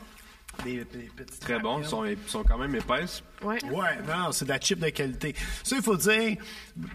[0.63, 3.23] Des, des petites Très bon, ils sont, ils sont quand même épaisses.
[3.43, 3.57] Ouais.
[3.65, 5.33] Ouais, non, c'est de la chip de qualité.
[5.63, 6.35] Ça, il faut dire,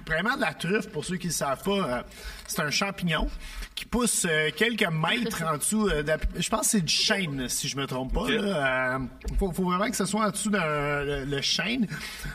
[0.07, 2.03] vraiment de la truffe, pour ceux qui ne le savent pas, euh,
[2.47, 3.29] c'est un champignon
[3.75, 5.89] qui pousse euh, quelques mètres en dessous.
[5.89, 8.27] euh, de la- je pense que c'est du chêne, si je me trompe pas.
[8.29, 8.99] Euh,
[9.39, 11.87] faut, faut vraiment que ce soit en dessous d'un le, le chêne.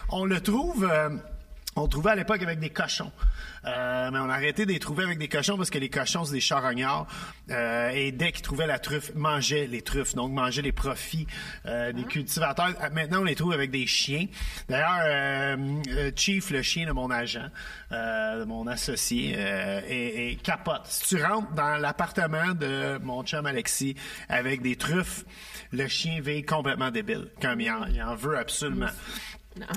[0.09, 0.89] On le trouve.
[1.79, 3.11] Euh, on trouvait à l'époque avec des cochons.
[3.65, 6.23] Euh, mais on a arrêté de les trouver avec des cochons parce que les cochons,
[6.23, 7.07] c'est des charognards.
[7.51, 11.27] Euh, et dès qu'ils trouvaient la truffe, mangeaient les truffes, donc mangeaient les profits
[11.65, 12.73] euh, des cultivateurs.
[12.79, 14.27] Ah, Maintenant, on les trouve avec des chiens.
[14.69, 15.57] D'ailleurs, euh,
[15.89, 17.47] euh, Chief, le chien de mon agent,
[17.91, 20.85] euh, de mon associé, euh, est, est capote.
[20.85, 23.95] Si tu rentres dans l'appartement de mon chum Alexis
[24.29, 25.25] avec des truffes,
[25.71, 28.85] le chien vit complètement débile, comme il en, il en veut absolument.
[28.85, 29.28] Euh,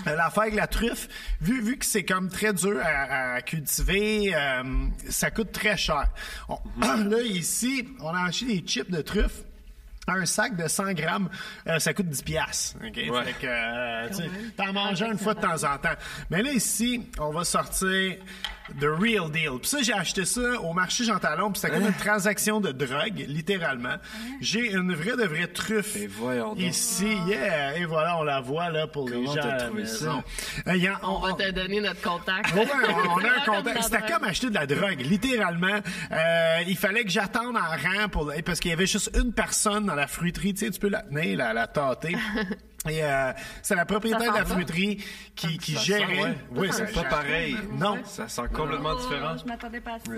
[0.07, 1.09] L'affaire avec la truffe,
[1.41, 4.63] vu, vu que c'est comme très dur à, à cultiver, euh,
[5.09, 6.07] ça coûte très cher.
[6.49, 9.43] On- là, ici, on a acheté des chips de truffe.
[10.09, 11.31] Un sac de 100 grammes,
[11.69, 12.77] euh, ça coûte 10 piastres.
[12.85, 12.97] OK?
[12.97, 13.25] Ouais.
[13.25, 14.51] Fait que, euh, tu sais, même.
[14.57, 15.95] t'en manges un une fois de temps en temps.
[16.29, 18.17] Mais là, ici, on va sortir
[18.81, 19.59] The Real Deal.
[19.61, 22.73] Puis ça, j'ai acheté ça au marché Jean Talon, puis c'était comme une transaction de
[22.73, 23.97] drogue, littéralement.
[24.41, 26.61] J'ai une vraie de vraie truffe Et voyons donc.
[26.61, 27.17] ici.
[27.27, 27.77] Yeah!
[27.77, 30.23] Et voilà, on la voit là pour les Comment gens t'as à la trouvé maison.
[30.69, 32.55] Euh, y a- On va te donner notre contact.
[32.55, 33.83] Ouais, on, on a un contact.
[33.83, 35.81] C'était comme acheter de la drogue, littéralement.
[36.13, 39.87] Euh, il fallait que j'attende en rang pour parce qu'il y avait juste une personne
[39.87, 40.55] dans la fruiterie.
[40.55, 42.17] Tu sais, tu peux la tenir, la, la tâter.
[42.89, 45.05] Et euh, c'est la propriétaire de la fruiterie
[45.37, 46.07] qui, qui Ça gérait.
[46.17, 46.35] sent, ouais.
[46.51, 47.57] Oui, C'est pas pareil.
[47.75, 47.99] Non.
[48.05, 49.37] Ça sent complètement Oh, différent.
[49.37, 50.13] Je m'attendais pas à ça.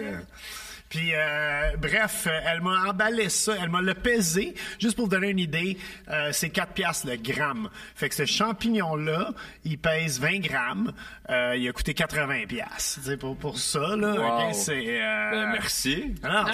[0.95, 4.55] Puis, euh, bref, elle m'a emballé ça, elle m'a le pesé.
[4.79, 5.77] Juste pour vous donner une idée,
[6.09, 7.69] euh, c'est 4 piastres le gramme.
[7.97, 9.33] Fait que ce champignon-là,
[9.65, 10.93] il pèse 20 grammes.
[11.31, 13.01] Euh, il a coûté 80 piastres.
[13.03, 14.49] Tu sais, pour, pour ça, là, Wow.
[14.51, 14.85] ok, c'est...
[15.03, 16.15] euh, Ben, merci.
[16.23, 16.45] Non, Non,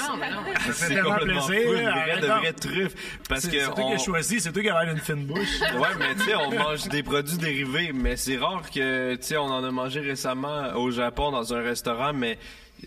[0.73, 1.11] c'est- non.
[1.11, 1.67] complètement plaisir.
[1.69, 3.19] fou, une vraie, de vraie truffe.
[3.29, 5.03] Parce C'est que c'est toi qui on- as choisi, c'est toi qui as l'air d'une
[5.03, 5.61] fine bouche.
[5.81, 9.37] Ouais, mais tu sais, on mange des produits dérivés, mais c'est rare que, tu sais,
[9.37, 12.39] on en a mangé récemment au Japon dans un restaurant, mais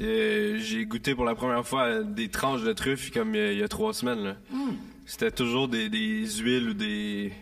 [0.02, 3.64] euh, j'ai goûté pour la première fois des tranches de truffes comme euh, il y
[3.64, 4.24] a trois semaines.
[4.24, 4.36] là.
[5.06, 7.34] C'était toujours des, des huiles ou des...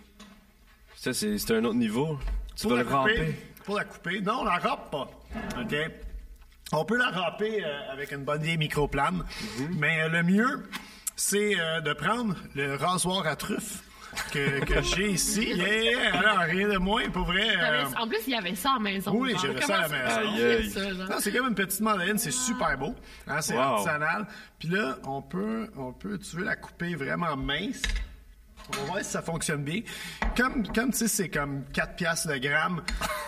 [0.96, 2.18] Ça, c'est c'est un autre niveau.
[2.56, 3.14] Tu Pour vas la le ramper.
[3.16, 3.36] couper.
[3.66, 4.22] Pour la couper.
[4.22, 5.10] Non, on la râpe pas.
[5.60, 5.76] OK?
[6.74, 9.24] On peut la râper euh, avec une bonne vieille microplane,
[9.60, 9.76] Mhm.
[9.80, 10.64] mais euh, le mieux,
[11.16, 13.84] c'est de prendre le rasoir à truffe
[14.32, 15.54] que, que j'ai ici.
[15.54, 16.18] Yeah!
[16.20, 17.48] Alors, rien de moins, pour vrai.
[17.58, 19.12] euh, En plus, il y avait ça à la maison.
[19.16, 19.42] oui, genre.
[19.42, 20.20] j'avais ça à la Comment maison.
[20.20, 20.70] tu Aïe, fais aïe.
[20.70, 21.10] ça, genre?
[21.10, 22.96] non, c'est comme une petite mandarine, c'est super beau.
[23.28, 23.60] Hein, c'est Wow.
[23.62, 24.28] artisanal.
[24.60, 27.82] Puis là, on peut, on peut, tu veux la couper vraiment mince.
[28.74, 29.82] On va voir si ça fonctionne bien.
[30.38, 32.84] Comme, comme tu sais, c'est comme 4 piastres le gramme.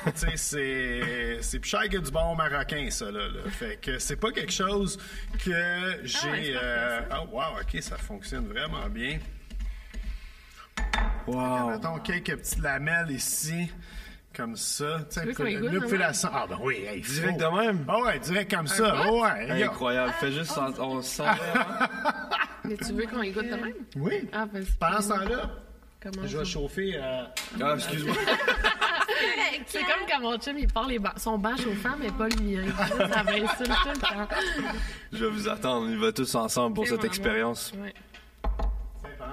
[0.05, 3.27] tu sais, c'est, c'est plus cher que du bon marocain, ça, là.
[3.27, 3.49] là.
[3.49, 4.99] Fait que c'est pas quelque chose
[5.43, 6.17] que j'ai...
[6.23, 9.17] Ah ouais, c'est euh, oh, wow, OK, ça fonctionne vraiment bien.
[11.27, 11.69] Wow.
[11.71, 13.71] Mettons quelques petites lamelles ici,
[14.35, 14.99] comme ça.
[15.09, 16.83] Tu sais, veux qu'on là, y goûte, là, vous faites la sang- Ah, ben oui,
[16.85, 17.85] hey, Direct de même?
[17.87, 18.91] Ah ouais, direct comme ça.
[19.07, 19.21] quoi?
[19.33, 19.63] Ouais.
[19.63, 20.13] Incroyable.
[20.19, 20.51] Fais juste...
[20.51, 21.23] sent- On sent...
[22.65, 23.73] Mais tu veux qu'on y goûte de même?
[23.95, 24.27] Oui.
[24.33, 24.65] Ah, vas-y.
[24.79, 25.49] Pendant ce temps-là,
[26.01, 26.95] Comment je vais chauffer.
[26.97, 27.23] euh,
[27.61, 28.15] Ah, excuse-moi.
[29.67, 32.41] C'est comme quand mon chum, il parle les ba- son banc chauffant, mais pas le
[32.43, 32.73] mien.
[32.77, 34.27] Ça m'insulte tout le temps.
[35.13, 35.87] Je vais vous attendre.
[35.87, 37.71] On y va tous ensemble pour cette expérience.
[37.81, 37.93] Ouais.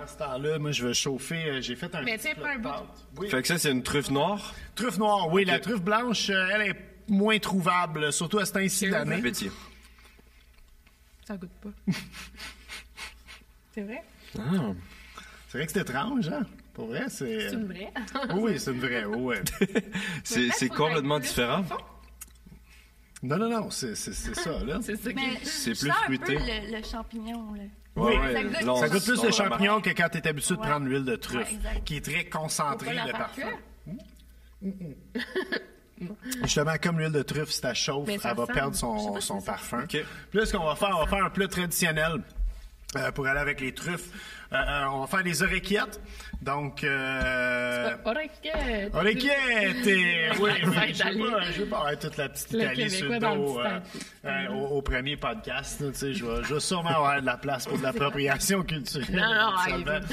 [0.01, 1.45] Pendant ce temps-là, moi, je vais chauffer.
[1.51, 2.71] euh, J'ai fait un Mais petit pas un bout.
[3.19, 3.29] Oui.
[3.29, 4.55] Fait que ça, c'est une truffe noire?
[4.75, 5.45] Truffe noire, oui.
[5.45, 6.77] La truffe blanche, euh, elle est
[7.09, 9.17] moins trouvable, surtout à ce temps-ci de l'année.
[9.17, 9.51] Appétit.
[11.27, 11.69] Ça goûte pas.
[13.75, 14.03] C'est vrai?
[14.39, 14.73] Ah.
[15.49, 16.47] C'est vrai que c'est étrange, hein?
[16.75, 17.51] Pour vrai, c'est.
[17.51, 17.93] C'est une vraie.
[18.35, 19.37] Oui, c'est une vraie, oui.
[20.25, 21.65] C'est c'est complètement différent.
[23.23, 24.79] Non, non, non, c'est c'est- c'est ça, là.
[24.83, 26.35] C'est ça qui Mais C'est je plus un fruité.
[26.37, 27.63] peu le, le champignon, là.
[27.97, 28.15] Oui.
[28.33, 30.61] Ça goûte- Ça goûte plus on le le champignon que quand tu es habitué de
[30.61, 33.43] prendre l'huile de truffe, Ouais, qui est très concentrée de parfum.
[36.43, 38.53] Justement, comme l'huile de truffe, si tu chauffe, ça elle va sent.
[38.55, 39.83] perdre son, son ça parfum.
[39.83, 39.89] OK.
[40.31, 42.23] Puis là, ce qu'on va faire, on va faire un plat traditionnel
[42.97, 44.09] euh, pour aller avec les truffes.
[44.53, 46.01] Euh, euh, on va faire des oreillettes.
[46.43, 48.95] Donc, euh, Oreillette.
[48.95, 49.87] Oreillettes!
[49.87, 53.61] et- Oui, oui, je je vais pas avoir toute la petite Italie sur le dos
[53.61, 53.79] euh,
[54.25, 55.79] euh, au, au premier podcast.
[55.93, 59.15] tu sais, je, vais, je vais sûrement avoir de la place pour de l'appropriation culturelle.
[59.15, 60.07] Non, non, éventuellement.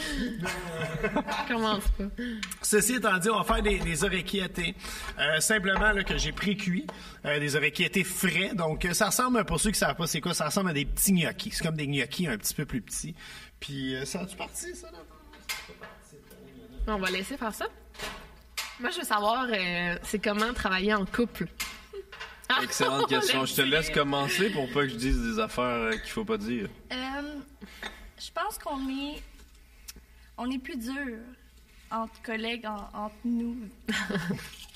[1.48, 2.04] Commence pas.
[2.62, 4.60] Ceci étant dit, on va faire des, des orecchiette.
[5.20, 6.86] Euh, simplement là, que j'ai pré-cuit,
[7.26, 8.52] euh, des orecchiette frais.
[8.54, 11.14] Donc, ça ressemble, pour ceux qui savent pas c'est quoi, ça ressemble à des petits
[11.14, 11.52] gnocchis.
[11.52, 13.16] C'est comme des gnocchis un petit peu plus petits.
[13.60, 14.90] Puis, euh, ça a-tu parti, ça?
[14.92, 15.00] Là?
[16.88, 17.66] On va laisser faire ça.
[18.80, 21.48] Moi, je veux savoir, euh, c'est comment travailler en couple.
[22.62, 23.46] Excellente question.
[23.46, 26.38] Je te laisse commencer pour pas que je dise des affaires euh, qu'il faut pas
[26.38, 26.70] dire.
[26.92, 26.96] Euh,
[28.20, 29.22] je pense qu'on est,
[30.38, 31.18] on est plus dur
[31.92, 33.58] entre collègues, en- entre nous.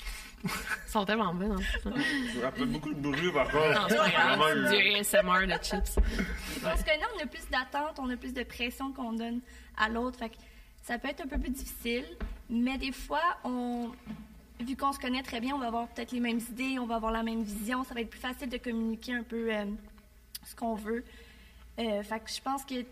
[0.44, 0.50] Ils
[0.90, 1.56] sont tellement bons.
[1.56, 1.92] Hein.
[2.34, 3.88] Je rappelle beaucoup de bruit par Non, contre.
[3.88, 4.70] c'est grave.
[4.70, 5.96] Du ASMR de chips.
[6.64, 9.40] On se connaît, on a plus d'attentes, on a plus de pression qu'on donne
[9.76, 10.18] à l'autre.
[10.18, 10.36] Fait que
[10.82, 12.04] ça peut être un peu plus difficile,
[12.50, 13.90] mais des fois, on,
[14.60, 16.96] vu qu'on se connaît très bien, on va avoir peut-être les mêmes idées, on va
[16.96, 17.84] avoir la même vision.
[17.84, 19.64] Ça va être plus facile de communiquer un peu euh,
[20.44, 21.04] ce qu'on veut.
[21.78, 22.84] Euh, fait que je pense que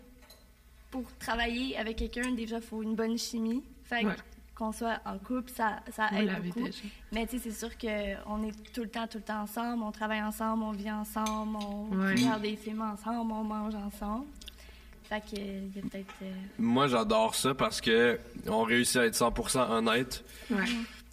[0.89, 3.63] pour travailler avec quelqu'un, déjà, il faut une bonne chimie.
[3.83, 4.15] Fait que Ouais.
[4.61, 6.65] Qu'on soit en couple, ça, ça aide beaucoup.
[6.65, 6.77] déjà.
[7.11, 9.81] Mais tu sais, c'est sûr qu'on est tout le temps, tout le temps ensemble.
[9.83, 12.11] On travaille ensemble, on vit ensemble, on Ouais.
[12.13, 14.25] regarde des films ensemble, on mange ensemble.
[15.09, 16.13] Fait que, euh, il y a peut-être...
[16.21, 20.23] euh, Moi, j'adore ça parce que on réussit à être 100% honnête.
[20.51, 20.57] Ouais.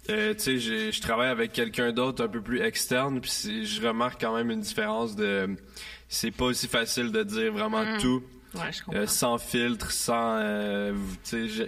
[0.09, 4.21] Euh, tu sais, je travaille avec quelqu'un d'autre un peu plus externe, puis je remarque
[4.21, 5.55] quand même une différence de.
[6.07, 8.23] C'est pas aussi facile de dire vraiment tout.
[8.55, 8.99] Ouais, je comprends.
[9.01, 10.93] euh, sans filtre, sans, euh,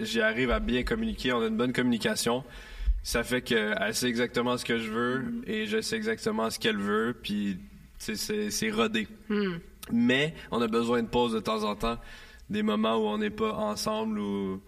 [0.02, 1.32] j'y arrive à bien communiquer.
[1.34, 2.44] On a une bonne communication.
[3.04, 6.60] Ça fait que elle sait exactement ce que je veux et je sais exactement ce
[6.60, 7.16] qu'elle veut.
[7.22, 7.58] Puis,
[7.98, 9.08] c'est- rodé.
[9.92, 11.98] Mais on a besoin de pause de temps en temps,
[12.50, 14.62] des moments où on n'est pas ensemble, où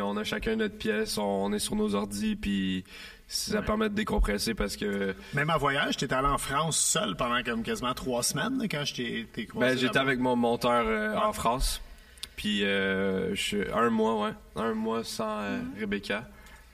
[0.00, 2.84] on a chacun notre pièce, on, on est sur nos ordis, puis
[3.32, 7.42] ça permet de décompresser parce que Même en voyage, tu allé en France seul pendant
[7.42, 9.74] comme quasiment trois semaines là, quand je t'ai t'ai croisé.
[9.74, 11.80] ben, j'étais avec mon monteur euh, en France,
[12.36, 13.34] puis euh,
[13.74, 16.28] un mois, ouais, un mois sans euh, Rebecca.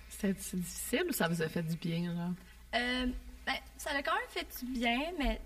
[0.09, 2.33] C'était c'est difficile ou ça vous a fait du bien, genre?
[2.75, 3.07] euh,
[3.47, 5.41] ben, ça a quand même fait du bien, mais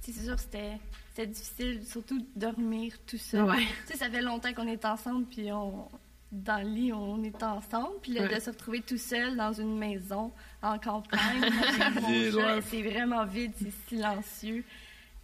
[0.00, 3.44] c'est sûr, c'était difficile, surtout de dormir tout seul.
[3.44, 3.66] Ouais.
[3.86, 5.88] Tu sais, ça fait longtemps qu'on est ensemble, puis on,
[6.32, 8.00] dans le lit, on est ensemble.
[8.02, 8.34] Puis là, Ouais.
[8.34, 11.40] de se retrouver tout seul dans une maison en campagne,
[12.08, 12.60] ouais.
[12.62, 14.64] c'est vraiment vide, c'est silencieux.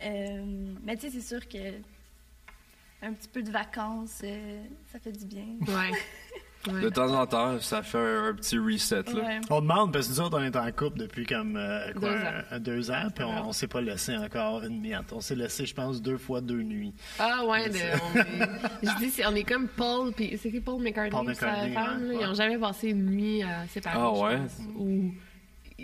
[0.03, 1.81] Euh, mais tu sais, c'est sûr que
[3.01, 5.47] un petit peu de vacances, euh, ça fait du bien.
[5.66, 5.90] Ouais.
[6.66, 6.81] Ouais.
[6.83, 9.05] De temps en temps, ça fait un, un petit reset.
[9.14, 9.23] Là.
[9.23, 9.40] Ouais.
[9.49, 12.90] On demande, parce que nous autres, on est en couple depuis comme euh, quoi, Deux
[12.90, 13.07] ans.
[13.14, 15.12] puis on, on s'est pas laissé encore une miette.
[15.12, 16.92] On s'est laissé, je pense, deux fois deux nuits.
[17.18, 18.49] Ah ouais, de- on est,
[18.83, 21.75] je dis, c'est- on est comme Paul, puis c'est qui Paul McCartney, Paul sa McCartney,
[21.75, 22.27] femme, ouais, là, ils ouais.
[22.27, 24.37] ont jamais passé une nuit euh, séparés, Ah je ouais?
[24.38, 24.59] pense,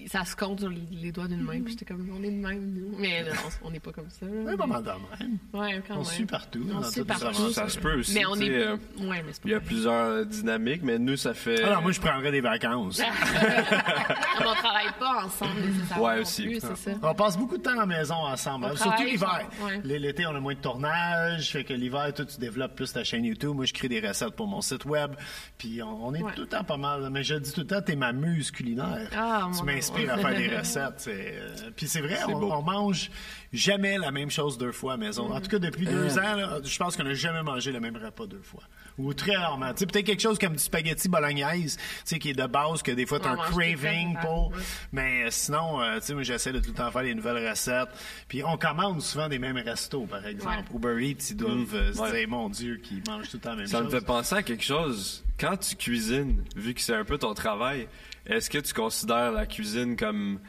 [0.09, 2.73] ça se compte sur les doigts d'une main, puis j'étais comme, on est de même,
[2.75, 2.97] nous.
[2.99, 3.31] Mais non,
[3.63, 4.27] on n'est pas comme ça.
[4.27, 4.53] là.
[4.53, 5.39] Un moment de même.
[5.53, 6.05] Ouais, quand On même.
[6.05, 6.67] suit partout.
[6.69, 7.51] On dans suit partout.
[7.53, 8.13] Ça se peut aussi.
[8.15, 8.51] Mais on est...
[8.51, 9.67] euh, Ouais, mais c'est pas Il y a pareil.
[9.69, 11.63] plusieurs dynamiques, mais nous, ça fait.
[11.65, 13.01] Ah non, moi, je prendrais des vacances.
[14.41, 16.43] on ne travaille pas ensemble nécessairement Ouais, aussi.
[16.43, 16.69] plus, ça.
[17.03, 18.67] On passe beaucoup de temps à la maison ensemble.
[18.73, 19.49] On Surtout l'hiver.
[19.65, 19.81] ouais.
[19.99, 21.53] L'été, on a moins de tournage.
[21.53, 23.55] Fait que l'hiver, toi, tu développes plus ta chaîne YouTube.
[23.55, 25.13] Moi, je crée des recettes pour mon site web.
[25.57, 26.33] Puis on, on est Ouais.
[26.35, 27.09] tout le temps pas mal.
[27.11, 29.09] Mais je dis tout le temps, t'es ma muse culinaire.
[29.17, 30.95] Ah, tu mon m'inspires à faire des recettes.
[30.99, 33.11] c'est, euh, Puis c'est vrai, C'est on, mange
[33.53, 35.31] jamais la même chose deux fois à la maison.
[35.33, 36.21] En tout cas, depuis deux Euh.
[36.21, 38.63] ans, là, je pense qu'on n'a jamais mangé le même repas deux fois.
[38.99, 39.73] Ou très rarement.
[39.75, 43.07] Peut-être quelque chose comme du spaghetti bolognaise, tu sais, qui est de base, que des
[43.07, 44.53] fois, tu as On un craving pour.
[44.93, 47.49] Mais euh, sinon, euh, tu sais, moi, j'essaie de tout le temps faire des nouvelles
[47.49, 47.89] recettes.
[48.29, 50.65] Puis on commande souvent des mêmes restos, par exemple.
[50.73, 50.93] Ouais.
[50.95, 52.13] Uber Eats, ils doivent euh, se Ouais.
[52.21, 53.95] dire, mon Dieu, qu'ils mangent tout le temps la même Ça me chose.
[53.95, 55.25] fait penser à quelque chose.
[55.41, 57.89] Quand tu cuisines, vu que c'est un peu ton travail,
[58.27, 60.41] est-ce que tu considères la cuisine comme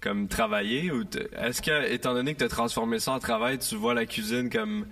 [0.00, 1.04] comme travailler ou
[1.36, 4.50] est-ce que étant donné que tu as transformé ça en travail, tu vois la cuisine
[4.50, 4.86] comme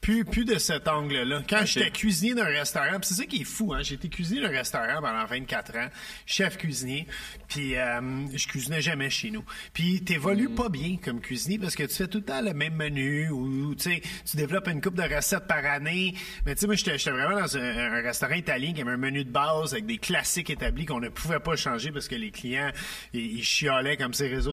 [0.00, 1.42] Plus, plus de cet angle-là.
[1.48, 4.50] Quand j'étais cuisinier d'un restaurant, c'est ça qui est fou, hein, j'ai été cuisinier d'un
[4.50, 5.88] restaurant pendant 24 ans,
[6.26, 7.08] chef cuisinier,
[7.48, 8.00] puis euh,
[8.32, 9.44] je cuisinais jamais chez nous.
[9.72, 12.74] Puis t'évolues pas bien comme cuisinier parce que tu fais tout le temps le même
[12.74, 16.14] menu ou tu sais, tu développes une coupe de recettes par année.
[16.44, 18.96] Mais tu sais, moi j'étais j'étais vraiment dans un, un restaurant italien qui avait un
[18.96, 22.30] menu de base avec des classiques établis qu'on ne pouvait pas changer parce que les
[22.30, 22.70] clients
[23.12, 24.52] ils, ils chialaient comme ces réseaux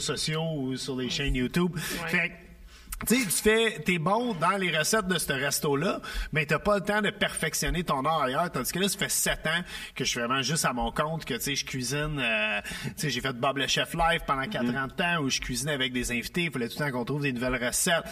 [0.00, 1.76] sociaux ou sur les chaînes YouTube.
[1.78, 2.34] Fait que,
[3.06, 6.00] tu sais, tu fais, t'es bon dans les recettes de ce resto-là,
[6.32, 8.50] mais t'as pas le temps de perfectionner ton art ailleurs.
[8.50, 9.62] Tandis que là, ça fait sept ans
[9.94, 12.18] que je suis vraiment juste à mon compte, que tu sais, je cuisine.
[12.20, 15.30] euh, tu sais, j'ai fait Bob le chef live pendant quatre ans de temps où
[15.30, 16.44] je cuisinais avec des invités.
[16.44, 18.02] Il fallait tout le temps qu'on trouve des nouvelles recettes.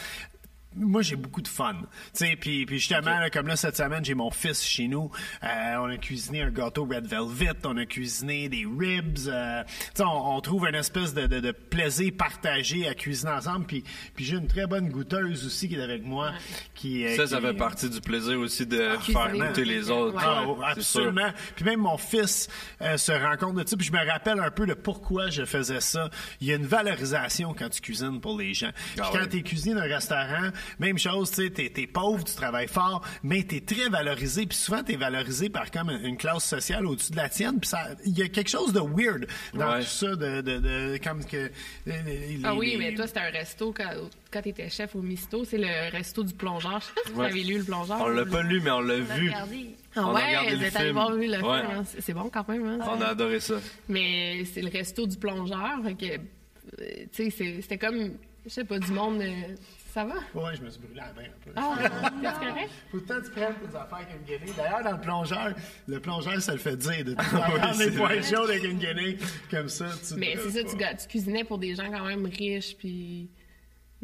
[0.76, 1.74] Moi, j'ai beaucoup de fun.
[1.82, 1.88] Tu
[2.26, 5.10] sais, puis, puis justement, là, comme là, cette semaine, j'ai mon fils chez nous.
[5.42, 9.18] Euh, on a cuisiné un gâteau Red Velvet, on a cuisiné des ribs.
[9.28, 13.30] euh, tu sais, on, on trouve une espèce de, de, de plaisir partagé à cuisiner
[13.32, 13.66] ensemble.
[13.66, 13.84] Puis,
[14.14, 16.32] puis j'ai une très bonne goûteuse aussi qui est avec moi.
[16.74, 19.46] Qui, euh, ça ça qui- fait partie du plaisir aussi de faire cuisiner.
[19.48, 20.18] goûter les autres.
[20.20, 21.30] ah, Ouais, oh, absolument.
[21.54, 22.48] Puis même mon fils
[22.82, 23.76] euh, se rend compte de ça.
[23.76, 26.10] Puis je me rappelle un peu de pourquoi je faisais ça.
[26.40, 28.70] Il y a une valorisation quand tu cuisines pour les gens.
[28.94, 29.28] Puis Ah quand ouais.
[29.28, 33.02] tu es cuisinier d'un restaurant, même chose, tu sais, t'es, t'es pauvre, tu travailles fort,
[33.22, 34.46] mais t'es très valorisé.
[34.46, 37.58] Puis souvent, t'es valorisé par comme une classe sociale au-dessus de la tienne.
[37.60, 39.80] Puis ça, il y a quelque chose de weird dans Ouais.
[39.80, 41.50] tout ça, de, de, de- comme que...
[41.86, 43.90] les- Ah oui, les- mais toi, c'était un resto quand,
[44.32, 45.44] quand tu étais chef au Misto.
[45.44, 46.80] C'est le resto du plongeur.
[46.80, 48.00] Je sais pas si vous avez lu le plongeur.
[48.00, 49.28] On l'a pas lu, mais on l'a On a vu.
[49.28, 49.66] regardé.
[49.98, 50.94] Ah on a ouais, regardé vous le êtes allé film.
[50.94, 51.60] voir lui, le Ouais.
[51.60, 51.70] film.
[51.78, 51.84] hein.
[52.00, 52.66] C'est bon quand même.
[52.66, 53.54] Hein, On a adoré ça.
[53.88, 55.78] Mais c'est le resto du plongeur.
[55.84, 58.12] fait que, euh, tu sais, c'était comme,
[58.44, 59.20] je sais pas, du monde.
[59.22, 59.54] euh,
[59.96, 60.14] ça va?
[60.34, 61.50] Ouais, je me suis brûlé la main un peu.
[61.56, 61.74] Ah,
[62.20, 62.70] t'es correct?
[62.90, 64.54] Faut tout le temps que tu prennes tes affaires avec une guenille.
[64.54, 65.54] D'ailleurs, dans le plongeur,
[65.86, 68.22] le plongeur, ça le fait dire de tout Oui, prendre c'est des vrai.
[68.22, 69.16] jaunes avec une guenille.
[69.50, 72.76] Comme ça, tu Mais c'est ça, tu, tu cuisinais pour des gens quand même riches,
[72.76, 73.30] puis.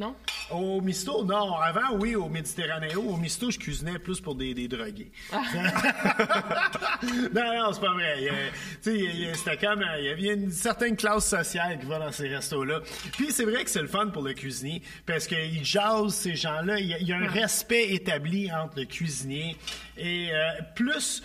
[0.03, 0.17] Non?
[0.51, 1.55] Au misto, non.
[1.55, 3.03] Avant, oui, au Méditerranéo.
[3.03, 5.13] Au misto, je cuisinais plus pour des, des drogués.
[5.33, 5.41] non,
[7.33, 8.29] non, c'est pas vrai.
[8.29, 8.33] A-
[8.83, 9.85] c'était comme...
[9.99, 12.81] Il y avait une certaine classe sociale qui va dans ces restos-là.
[13.13, 16.79] Puis c'est vrai que c'est le fun pour le cuisinier parce qu'ils jasent, ces gens-là.
[16.81, 19.57] Il y a, il y a un respect établi entre le cuisinier
[19.97, 21.23] et euh, plus...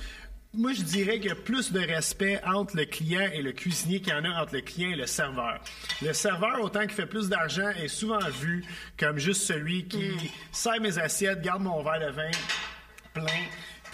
[0.54, 4.00] Moi, je dirais qu'il y a plus de respect entre le client et le cuisinier
[4.00, 5.60] qu'il y en a entre le client et le serveur.
[6.02, 8.64] Le serveur, autant qu'il fait plus d'argent, est souvent vu
[8.98, 10.12] comme juste celui qui
[10.52, 12.32] sert mes assiettes, garde mon verre de vin
[13.14, 13.26] plein,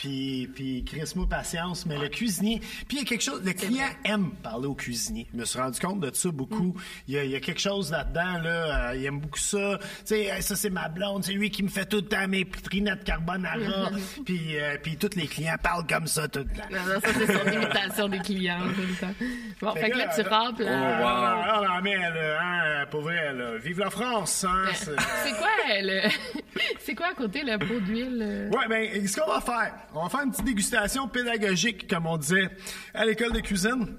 [0.03, 1.85] puis, puis crisse-moi patience.
[1.85, 5.27] Mais le cuisinier, puis il y a quelque chose, le client aime parler au cuisinier.
[5.33, 6.75] Je me suis rendu compte de ça beaucoup.
[7.07, 9.79] Il, y a, il y a quelque chose là-dedans, là, euh, il aime beaucoup ça.
[9.79, 12.27] Tu sais, Hey, ça c'est ma blonde, c'est lui qui me fait tout le temps
[12.27, 13.89] mes frinettes carbonara.
[14.25, 16.67] puis, euh, puis tous les clients parlent comme ça tout le temps.
[16.71, 19.13] Non, non, ça, c'est son imitation des clients tout le temps.
[19.61, 20.97] Bon, fait que là, tu Oh, là.
[21.05, 24.91] Ah, non, non, mais là, hein, pour vrai, là, vive la France, hein, c'est-
[25.23, 25.47] C'est quoi,
[25.81, 26.01] le...
[26.79, 28.19] c'est quoi à côté le pot d'huile?
[28.21, 28.49] euh?
[28.49, 32.17] Ouais, ben, ce qu'on va faire, on va faire une petite dégustation pédagogique, comme on
[32.17, 32.49] disait
[32.93, 33.95] à l'école de cuisine.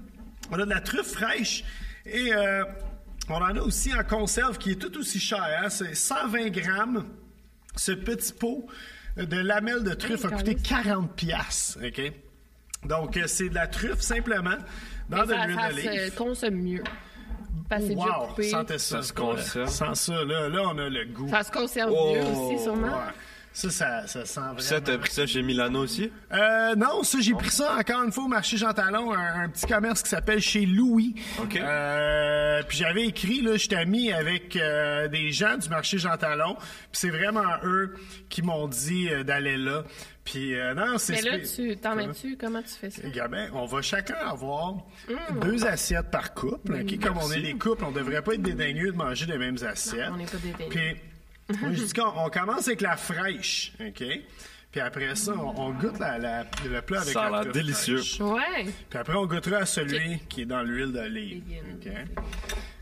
[0.51, 1.63] On a de la truffe fraîche
[2.05, 2.63] et euh,
[3.29, 5.43] on en a aussi en conserve qui est tout aussi cher.
[5.61, 5.69] hein.
[5.69, 7.05] C'est 120 grammes.
[7.75, 8.67] Ce petit pot
[9.17, 12.13] de lamelles de truffe a coûté 40 piastres, OK?
[12.85, 14.57] Donc, euh, c'est de la truffe, simplement,
[15.09, 16.83] dans de Ça, l'huile ça se consomme mieux.
[17.67, 18.49] Parce que c'est déjà Wow, coupé.
[18.49, 18.97] sentez ça.
[18.97, 19.69] Ça se conserve.
[19.69, 21.27] Sans ça, là, là, on a le goût.
[21.29, 22.87] Ça se conserve Oh, mieux aussi, sûrement.
[22.87, 23.13] Ouais.
[23.57, 24.59] Ça, ça, ça sent vraiment...
[24.59, 26.11] Ça, t'as pris ça chez Milano aussi?
[26.33, 29.49] Euh, non, ça, j'ai pris ça encore une fois au marché Jean Talon, un, un
[29.49, 31.15] petit commerce qui s'appelle chez Louis.
[31.41, 31.55] OK.
[31.55, 36.55] Euh, puis j'avais écrit, là, j'étais ami avec euh, des gens du marché Jean Talon.
[36.57, 37.95] Puis c'est vraiment eux
[38.27, 39.85] qui m'ont dit euh, d'aller là.
[40.25, 41.13] Puis euh, non, c'est...
[41.13, 42.07] Mais là, spé- tu t'en Comment?
[42.07, 42.35] mets-tu?
[42.37, 43.01] Comment tu fais ça?
[43.05, 44.75] Eh bien, ben, on va chacun avoir
[45.41, 46.73] deux assiettes par couple.
[46.81, 46.99] OK?
[46.99, 50.09] Comme on est des couples, on devrait pas être dédaigneux de manger les mêmes assiettes.
[50.11, 50.69] on n'est pas dédaigneux.
[50.69, 51.01] Puis,
[51.49, 54.03] je dis qu'on on commence avec la fraîche, OK?
[54.71, 57.41] Puis après ça, on, on goûte la, la- le plat avec Ça a la l'air
[57.41, 57.97] truffe délicieux.
[57.97, 58.19] fraîche.
[58.19, 58.65] Ouais.
[58.89, 61.43] Puis après, on goûtera à celui qui est dans l'huile d'olive.
[61.75, 61.91] OK?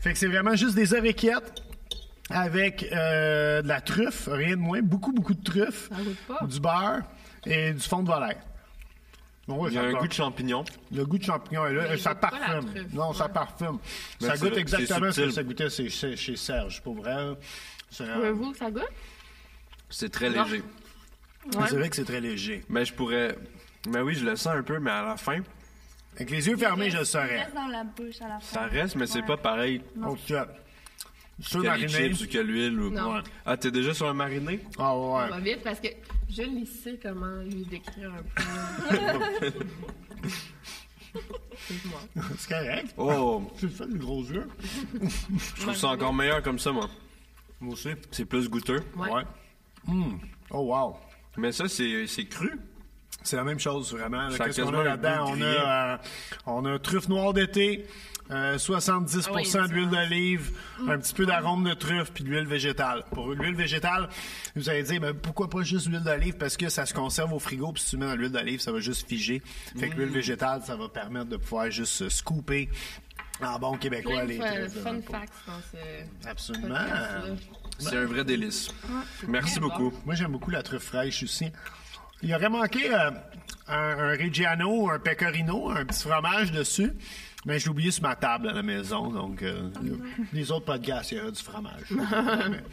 [0.00, 1.62] Fait que c'est vraiment juste des oreillettes
[2.30, 4.82] avec euh, de la truffe, rien de moins.
[4.82, 5.88] Beaucoup, beaucoup de truffe.
[5.90, 6.46] Ça goûte pas.
[6.46, 7.02] Du beurre
[7.46, 8.38] et du fond de volaille.
[9.46, 10.64] Bon, ouais, Il y a ça un goût de champignon.
[10.90, 11.84] Le goût de champignon est là.
[11.90, 12.64] Mais et ça parfume.
[12.74, 12.92] truffe.
[12.94, 13.78] Non, ça parfume.
[14.20, 17.34] Mais ça goûte exactement ce que ça goûtait chez, chez- chez Serge, pour vrai.
[17.96, 18.82] C'est Vous, que ça goûte?
[19.90, 20.42] C'est très Non.
[20.44, 20.62] léger.
[21.54, 21.66] Ouais.
[21.68, 22.64] c'est vrai que c'est très léger.
[22.68, 23.36] Mais je pourrais.
[23.88, 25.40] Mais oui, je le sens un peu, mais à la fin,
[26.16, 27.42] Avec les yeux fermés, je le Ça saurais.
[27.42, 28.54] reste dans la bouche à la fin.
[28.54, 29.26] ça reste, mais c'est Ouais.
[29.26, 30.44] pas pareil Donc, euh,
[31.40, 31.88] sur que les mariné.
[31.88, 32.80] chips ou que l'huile.
[32.80, 32.90] Ou...
[32.90, 33.14] Non.
[33.14, 33.20] Ouais.
[33.44, 34.60] Ah, t'es déjà sur un mariné?
[34.78, 35.28] Ah On ouais.
[35.28, 35.88] va vite parce que
[36.30, 39.50] je le sais comment lui décrire un peu.
[41.52, 42.00] Excuse-moi.
[42.38, 42.94] C'est correct.
[42.96, 44.48] Oh, Tu le fais, les gros yeux.
[45.56, 46.88] je trouve ça encore meilleur comme ça, moi.
[47.64, 47.90] Moi aussi.
[48.10, 48.82] C'est plus goûteux.
[48.94, 49.22] Ouais.
[49.88, 50.20] Hum.
[50.50, 50.96] Oh wow.
[51.38, 52.52] Mais ça, c'est c'est cru.
[53.22, 54.28] C'est la même chose, vraiment.
[54.28, 55.24] Qu'est-ce qu'on a là-dedans?
[55.28, 55.96] On a, euh,
[56.44, 57.86] on a truffe noire d'été,
[58.30, 60.52] euh, 70 Ah oui, d'huile d'olive,
[60.86, 63.02] un petit peu d'arôme de truffe, puis de l'huile végétale.
[63.12, 64.10] Pour l'huile végétale,
[64.54, 66.36] vous allez dire, ben, pourquoi pas juste l'huile d'olive?
[66.36, 68.72] Parce que ça se conserve au frigo, puis si tu mets dans l'huile d'olive, ça
[68.72, 69.40] va juste figer.
[69.78, 72.68] Fait que l'huile végétale, ça va permettre de pouvoir juste euh, scooper
[73.42, 76.74] en bon québécois les fun, facts dans ce Absolument.
[77.78, 78.68] C'est un vrai délice.
[79.28, 79.92] Merci beaucoup.
[80.04, 81.50] Moi, j'aime beaucoup la truffe fraîche aussi.
[82.22, 83.10] Il aurait manqué euh,
[83.68, 86.92] un, un Reggiano, un Pecorino, un petit fromage dessus.
[87.46, 89.08] Mais je l'ai oublié sur ma table à la maison.
[89.10, 89.68] Donc, euh,
[90.32, 91.90] les autres podcasts, il y aurait du fromage.
[91.90, 92.62] Mais-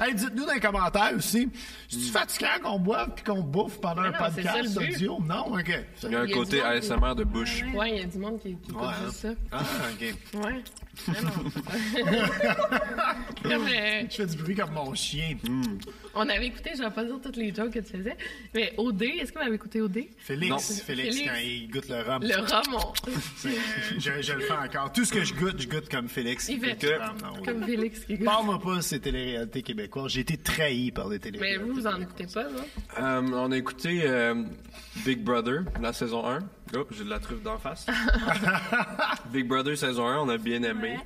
[0.00, 1.48] Hey, dites-nous dans les commentaires aussi.
[1.88, 4.94] C'est-tu fatigant qu'on boive puis qu'on bouffe pendant un non, podcast le but.
[4.96, 5.18] audio?
[5.24, 5.54] Non?
[5.54, 5.72] OK.
[6.02, 7.62] Il y a un Il y a côté qui- ASMR de bouche.
[7.74, 9.10] Ouais, il y a du monde qui, qui écoute Ouais, hein.
[9.12, 9.28] ça.
[9.52, 9.60] Ah,
[9.92, 10.44] OK.
[10.44, 10.62] Ouais.
[11.06, 11.30] Vraiment.
[13.42, 15.36] Comme, euh, Je fais du bruit comme mon chien.
[16.14, 18.16] On avait écouté, je vais pas dire toutes les jokes que tu faisais,
[18.54, 20.00] mais OD, est-ce que vous avez écouté OD?
[20.18, 20.58] Félix, Non.
[20.58, 21.30] Félix, Félix.
[21.32, 22.22] quand il goûte le rhum.
[22.22, 23.10] Le rhum, on-
[23.98, 24.92] je, je le fais encore.
[24.92, 26.48] Tout ce que je goûte, je goûte comme Félix.
[26.48, 27.16] il fait rhum.
[27.22, 27.42] Non, oui.
[27.46, 28.24] comme Félix qui goûte.
[28.26, 30.12] Parle-moi pas de ces téléréalités québécoises.
[30.12, 31.64] J'ai été trahi par des Mais téléréalités.
[31.64, 32.64] vous, vous en écoutez pas, non?
[33.00, 34.34] Euh, on a écouté euh,
[35.04, 36.38] Big Brother, la saison 1.
[36.76, 37.86] Oh, j'ai de la truffe d'en face.
[39.32, 40.96] Big Brother saison 1, on a bien aimé.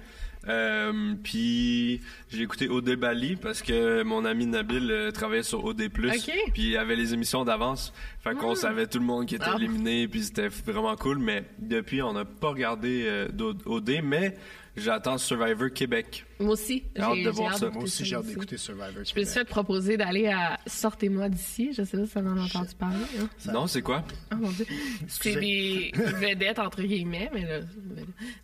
[0.48, 5.82] Euh, puis j'ai écouté OD Bali parce que mon ami Nabil euh, travaillait sur OD+.
[5.82, 5.92] Ok.
[6.08, 6.50] Ah.
[6.52, 7.92] Puis il avait les émissions d'avance.
[8.22, 10.06] Fait qu'on savait tout le monde qui était éliminé.
[10.08, 11.18] Puis c'était vraiment cool.
[11.18, 14.00] Mais depuis, on n'a pas regardé euh, d'O- OD.
[14.04, 14.36] Mais
[14.76, 16.25] J'attends Survivor Québec.
[16.38, 16.84] Moi aussi.
[16.94, 17.70] J'ai hâte de voir ça.
[17.70, 18.90] Moi aussi, j'ai hâte d'écouter Survivor.
[19.04, 21.72] Je me suis fait proposer d'aller à Sortez-moi d'ici.
[21.72, 22.96] Je sais pas si ça en a entendu parler.
[23.20, 23.28] hein.
[23.52, 24.04] Non, c'est quoi?
[24.32, 24.66] Oh mon Dieu.
[25.08, 27.60] C'est des vedettes, entre guillemets, mais là,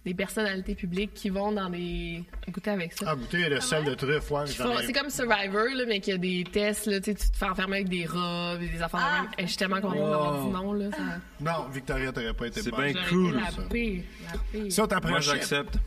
[0.07, 2.25] des personnalités publiques qui vont dans des.
[2.51, 3.07] goûter avec ça.
[3.09, 4.47] Ah, goûter le sel de truffe, ouais.
[4.47, 7.37] C'est comme Survivor, là, mais qu'il y a des tests, là, tu sais, tu te
[7.37, 9.31] fais enfermer avec des robes et des affaires de même.
[9.39, 10.91] Et Je suis tellement contente d'avoir dit non, là.
[10.91, 11.03] Ça...
[11.41, 13.63] Non, Victoria, t'aurais pas été C'est bien cool, la ça.
[13.71, 14.73] pire, la pire.
[14.73, 15.79] Si on Moi, j'accepte.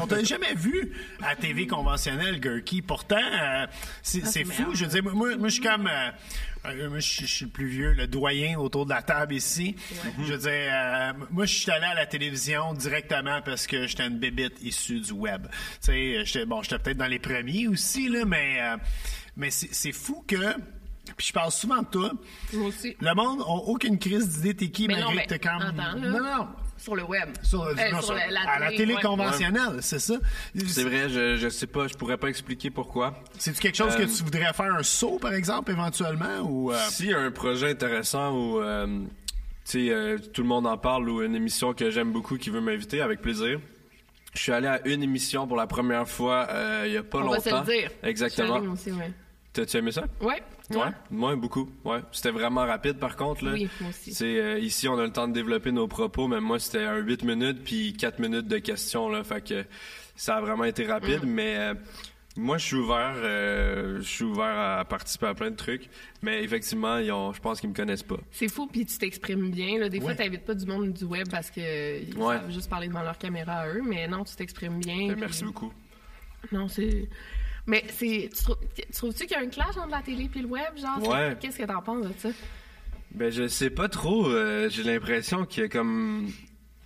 [0.00, 0.92] On t'a jamais vu
[1.22, 2.82] à TV conventionnelle, Gurky.
[2.82, 3.66] Pourtant, euh,
[4.02, 4.74] c'est c'est fou.
[4.74, 5.86] Je veux dire, moi, moi je suis comme...
[5.86, 6.10] euh,
[6.66, 9.34] euh, moi, je suis- je suis le plus vieux, le doyen autour de la table
[9.34, 9.74] ici.
[10.18, 14.06] Je veux dire, euh, moi, je suis allé à la télévision directement parce que j'étais
[14.06, 15.46] une bébite issue du web.
[15.84, 18.76] Tu sais, bon, j'étais peut-être dans les premiers aussi, là, mais, euh,
[19.36, 20.54] mais c'est fou que...
[21.16, 22.12] Puis je parle souvent de toi.
[22.52, 22.96] Moi aussi.
[23.00, 25.94] Le monde n'a aucune crise d'idée t'es qui, Mais malgré non, que t'es attends, là.
[25.96, 26.48] non, non.
[26.82, 27.28] Sur le web.
[27.42, 29.00] Sur, Euh, non, sur sur- la, la à la télé ouais.
[29.02, 30.14] conventionnelle, c'est ça?
[30.66, 33.14] C'est vrai, je, je sais pas, je pourrais pas expliquer pourquoi.
[33.38, 36.40] C'est-tu quelque chose que Euh, tu voudrais faire un saut, par exemple, éventuellement?
[36.42, 38.86] Ou, euh, S'il y a un projet intéressant où euh,
[39.64, 42.50] tu sais, euh, tout le monde en parle ou une émission que j'aime beaucoup qui
[42.50, 43.60] veut m'inviter, avec plaisir.
[44.34, 47.18] Je suis allé à une émission pour la première fois euh, il y a pas
[47.18, 47.64] On va longtemps.
[47.64, 47.90] se le dire.
[48.02, 48.58] Exactement.
[48.72, 49.12] Aussi, ouais.
[49.52, 50.04] T'as-tu aimé ça?
[50.20, 50.42] Ouais.
[50.78, 51.68] Ouais, moi beaucoup.
[51.84, 53.52] Ouais, c'était vraiment rapide par contre là.
[53.52, 54.12] Oui, moi aussi.
[54.14, 56.98] C'est euh, ici on a le temps de développer nos propos, mais moi c'était un
[56.98, 59.64] 8 minutes puis 4 minutes de questions là, fait que
[60.16, 61.28] ça a vraiment été rapide, Mm.
[61.30, 61.74] mais euh,
[62.36, 65.88] moi je suis ouvert, euh, je suis ouvert à participer à plein de trucs,
[66.22, 68.16] mais effectivement ils ont, je pense qu'ils me connaissent pas.
[68.30, 69.78] C'est fou, puis tu t'exprimes bien.
[69.78, 69.88] Là.
[69.88, 70.16] Des fois, Ouais.
[70.16, 72.36] t'invites pas du monde du web parce que ils Ouais.
[72.36, 75.08] savent juste parler devant leur caméra à eux, mais non, tu t'exprimes bien.
[75.08, 75.72] Ben, Merci beaucoup.
[76.50, 77.08] Non, c'est.
[77.66, 78.30] Mais c'est.
[78.34, 80.76] Tu, trou- tu trouves-tu qu'il y a un clash entre la télé et le web?
[80.76, 81.36] Genre, Ouais.
[81.40, 82.28] qu'est-ce que t'en penses de ça?
[83.14, 86.30] Ben je sais pas trop, euh, j'ai l'impression qu'il y a comme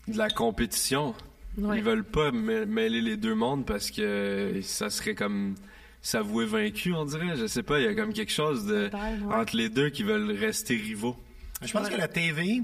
[0.08, 1.14] de la compétition.
[1.56, 1.78] Ouais.
[1.78, 5.54] Ils veulent pas mê- mêler les deux mondes parce que ça serait comme
[6.02, 7.36] s'avouer vaincu, on dirait.
[7.36, 9.34] Je sais pas, il y a comme quelque chose de ouais.
[9.34, 11.16] entre les deux qui veulent rester rivaux.
[11.62, 12.60] Je pense que la TV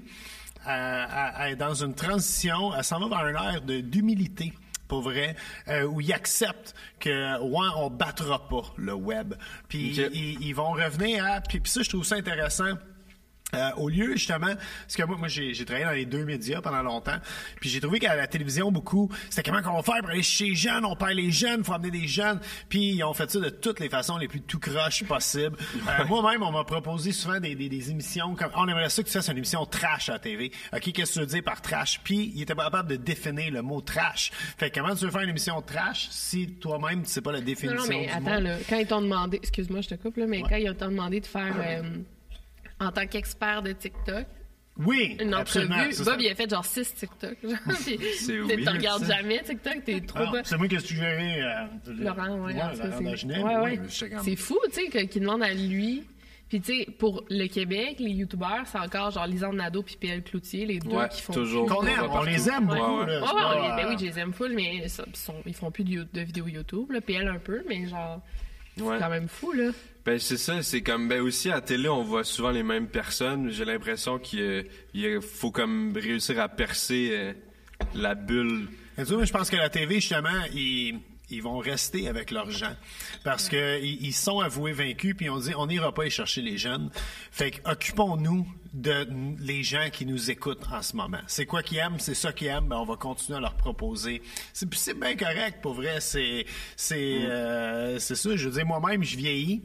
[0.68, 4.52] euh, elle- elle est dans une transition, elle s'en va vers ère de- d'humilité.
[4.92, 5.36] Pour vrai,
[5.68, 9.32] euh, où ils acceptent que ouais, on battra pas le web.
[9.66, 12.74] Puis ils, ils vont revenir à puis, puis ça je trouve ça intéressant.
[13.54, 16.62] Euh, au lieu justement, parce que moi, moi j'ai j'ai travaillé dans les deux médias
[16.62, 17.18] pendant longtemps,
[17.60, 20.46] puis j'ai trouvé qu'à la télévision beaucoup, c'était comment qu'on va faire pour aller chez
[20.46, 22.40] les jeunes, on perd les jeunes, faut amener des jeunes,
[22.70, 25.56] puis ils ont fait ça de toutes les façons les plus tout croches possibles.
[25.88, 29.08] Euh, Moi-même, on m'a proposé souvent des, des, des émissions comme on aimerait ça que
[29.08, 30.50] tu fasses une émission trash à la TV.
[30.72, 32.00] Ok, qu'est-ce que tu veux dire par trash?
[32.04, 34.30] Puis il était pas capable de définir le mot trash.
[34.58, 37.40] Fait que comment tu veux faire une émission trash si toi-même tu sais pas la
[37.40, 38.46] définition non, mais du attends, mot?
[38.48, 41.20] là, quand ils t'ont demandé, excuse-moi, je te coupe, là, mais quand ils t'ont demandé
[41.20, 41.82] de faire, euh,
[42.86, 44.26] en tant qu'expert de TikTok,
[44.78, 45.76] Oui, une absolument.
[45.76, 47.36] entrevue, Bob, il a fait genre 6 TikTok.
[47.84, 50.40] puis tu weird, regardes jamais TikTok, t'es trop Alors, bas.
[50.44, 51.40] c'est moi que tu verrais.
[51.42, 56.04] Euh, Laurent, ouais, c'est- ouais, fou, tu sais, qu'il demande à lui.
[56.48, 60.22] Puis, tu sais, pour le Québec, les youtubeurs, c'est encore genre Lisande Nadeau puis PL
[60.22, 61.32] Cloutier, les deux Ouais, qui font.
[61.32, 61.66] toujours.
[61.66, 63.00] Qu'on aime, on les aime beaucoup.
[63.06, 65.70] là, pas, ben euh, oui, je les aime full, mais ça- ils, sont- ils font
[65.70, 66.90] plus de, vidéos YouTube.
[66.92, 68.20] Là, PL un peu, mais genre,
[68.76, 69.70] c'est quand même fou, là.
[70.04, 72.88] Ben c'est ça, c'est comme ben aussi à la télé on voit souvent les mêmes
[72.88, 73.50] personnes.
[73.50, 77.32] J'ai l'impression qu'il il faut comme réussir à percer euh,
[77.94, 78.68] la bulle.
[78.98, 80.98] Mais tu vois, moi, je pense que la TV, justement, ils,
[81.30, 82.74] ils vont rester avec leurs gens.
[83.22, 86.42] Parce que ils, ils sont avoués vaincus, puis on dit, on n'ira pas y chercher
[86.42, 86.90] les jeunes.
[87.30, 89.06] Fait que occupons-nous de
[89.38, 91.20] les gens qui nous écoutent en ce moment.
[91.26, 94.20] C'est quoi qu'ils aiment, c'est ça qu'ils aiment, ben on va continuer à leur proposer.
[94.52, 96.00] C'est puis c'est bien correct, pour vrai.
[96.00, 96.44] C'est
[96.74, 98.34] c'est euh, c'est ça.
[98.34, 99.62] Je veux dire, moi-même, je vieillis.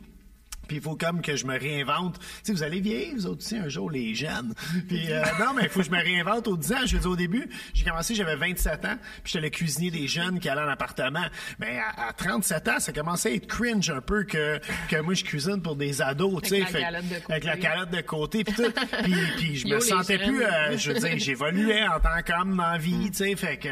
[0.68, 2.20] Puis il faut comme que je me réinvente.
[2.44, 4.54] Tu vous allez vieillir, vous autres aussi, un jour, les jeunes.
[4.88, 6.78] Puis euh, non, mais il faut que je me réinvente aux 10 ans.
[6.86, 10.08] Je veux dire, au début, j'ai commencé, j'avais 27 ans, puis j'étais le cuisinier des
[10.08, 11.26] jeunes qui allaient en appartement.
[11.60, 14.60] Mais à, à 37 ans, ça commençait à être cringe un peu que,
[14.90, 16.60] que moi, je cuisine pour des ados, tu sais.
[16.60, 17.32] la Fait- calotte de côté.
[17.34, 18.72] Avec la calotte de côté, puis tout.
[19.04, 20.28] Puis, puis je me sentais jeunes.
[20.36, 20.44] plus...
[20.44, 23.36] euh, je veux dire, j'évoluais en tant qu'homme dans la vie, tu sais.
[23.36, 23.70] Fait que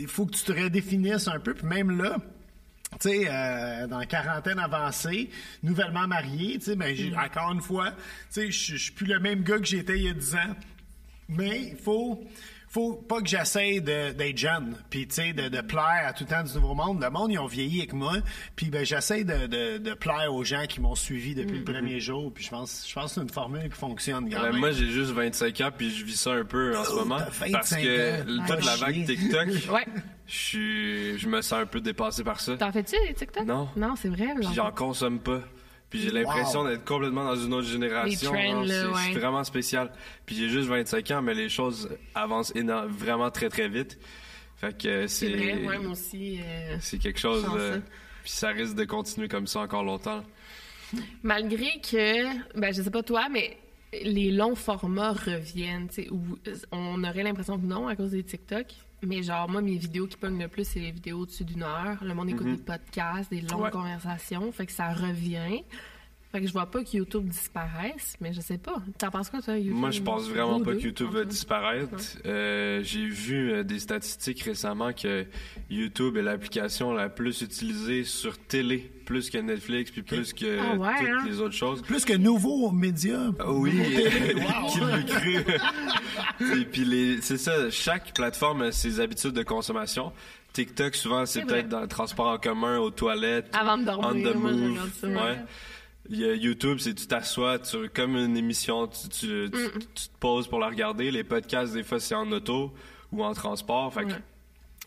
[0.00, 1.54] il faut que tu te redéfinisses un peu.
[1.54, 2.16] Puis même là...
[2.98, 5.30] Tu sais, euh, dans la quarantaine avancée,
[5.62, 7.96] nouvellement marié, tu sais, ben, j'ai- encore une fois, tu
[8.30, 10.56] sais, je je suis plus le même gars que j'étais il y a 10 ans.
[11.28, 12.20] Mais il faut,
[12.72, 16.22] faut pas que j'essaie de- d'être jeune, puis tu sais, de, de plaire à tout
[16.22, 17.02] le temps du nouveau monde.
[17.02, 18.12] Le monde, ils ont vieilli avec moi,
[18.54, 21.98] puis ben, j'essaie de, de, de plaire aux gens qui m'ont suivi depuis le premier
[21.98, 24.30] jour, puis je pense, je pense que c'est une formule qui fonctionne.
[24.30, 24.60] quand Ben, même.
[24.60, 27.18] moi j'ai juste 25 ans puis je vis ça un peu en ce Oh, moment
[27.18, 28.46] t'as 25 parce que ans.
[28.46, 29.04] toute la vague.
[29.06, 29.86] TikTok, Ouais.
[30.28, 32.56] je suis je me sens un peu dépassé par ça.
[32.56, 33.46] T'en fais-tu des TikTok?
[33.46, 33.68] Non.
[33.76, 34.28] Non, c'est vrai.
[34.38, 35.40] Puis j'en consomme pas.
[35.90, 36.68] Puis j'ai l'impression Wow.
[36.68, 38.32] d'être complètement dans une autre génération.
[38.32, 39.12] C'est ouais.
[39.18, 39.92] vraiment spécial.
[40.24, 42.52] Puis j'ai juste 25 ans, mais les choses avancent
[42.88, 43.98] vraiment très très vite.
[44.56, 46.38] Fait que C'est c'est vrai, ouais, moi aussi.
[46.40, 47.44] euh, c'est quelque chose.
[47.56, 47.80] Euh,
[48.22, 50.22] puis ça risque de continuer comme ça encore longtemps.
[51.22, 53.56] Malgré que, ben, je sais pas toi, mais
[54.04, 56.20] les longs formats reviennent, où
[56.72, 58.66] on aurait l'impression que non à cause des TikTok.
[59.02, 61.96] Mais genre, moi, mes vidéos qui pognent le plus, c'est les vidéos au-dessus d'une heure.
[62.04, 63.70] Le monde écoute des podcasts, des longues Ouais.
[63.70, 64.52] conversations.
[64.52, 65.62] Fait que ça revient.
[66.32, 68.76] Fait que je vois pas que YouTube disparaisse, mais je sais pas.
[68.98, 69.74] T'en penses quoi, toi, YouTube?
[69.74, 71.96] Moi, je pense vraiment pas que YouTube va disparaître.
[72.24, 75.26] Euh, J'ai vu euh, des statistiques récemment que
[75.70, 80.76] YouTube est l'application la plus utilisée sur télé, plus que Netflix, puis plus que Ah
[80.76, 81.24] ouais, toutes hein?
[81.26, 81.82] les autres choses.
[81.82, 83.32] Plus que nouveaux médias.
[83.40, 83.72] Ah Oui,
[84.72, 85.36] qui l'a cru.
[86.60, 90.12] Et puis les, c'est ça, chaque plateforme a ses habitudes de consommation.
[90.52, 93.48] TikTok, souvent, c'est peut-être dans le transport en commun, aux toilettes.
[93.52, 94.90] Avant de dormir, On the move.
[95.00, 95.06] ça.
[95.08, 95.38] Ouais.
[96.10, 100.58] YouTube, c'est tu t'assois, tu, comme une émission, tu, tu, tu- tu te poses pour
[100.58, 101.10] la regarder.
[101.10, 102.72] Les podcasts, des fois, c'est en auto
[103.12, 103.92] ou en transport.
[103.92, 104.22] Fait que Ouais.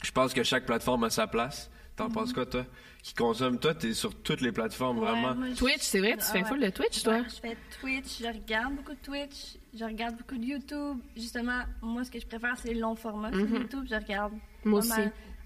[0.02, 1.70] je pense que chaque plateforme a sa place.
[1.96, 2.14] T'en Mm-hmm.
[2.14, 2.66] penses quoi, toi?
[3.04, 5.36] Qui consomme, toi, t'es sur toutes les plateformes, Ouais, vraiment.
[5.36, 6.48] moi, Twitch, c'est vrai, tu Ah fais ouais.
[6.48, 7.14] full de Twitch, toi?
[7.14, 10.98] Ouais, je fais Twitch, je regarde beaucoup de Twitch, je regarde beaucoup de YouTube.
[11.16, 13.86] Justement, moi, ce que je préfère, c'est les longs formats sur YouTube.
[13.90, 14.34] Je regarde.
[14.66, 14.92] Moi aussi.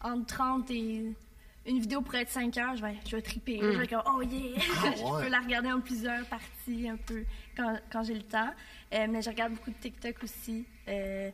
[0.02, 1.14] entre 30 et...
[1.68, 3.62] Une vidéo pourrait être 5 heures, je vais, je vais triper.
[3.62, 3.74] Mm.
[3.74, 4.40] Je vais comme, oh yeah!
[4.54, 4.96] ouais.
[4.96, 7.24] je peux la regarder en plusieurs parties, un peu,
[7.56, 8.52] quand, quand j'ai le temps.
[8.94, 10.66] Euh, mais je regarde beaucoup de TikTok aussi.
[10.88, 11.30] Euh,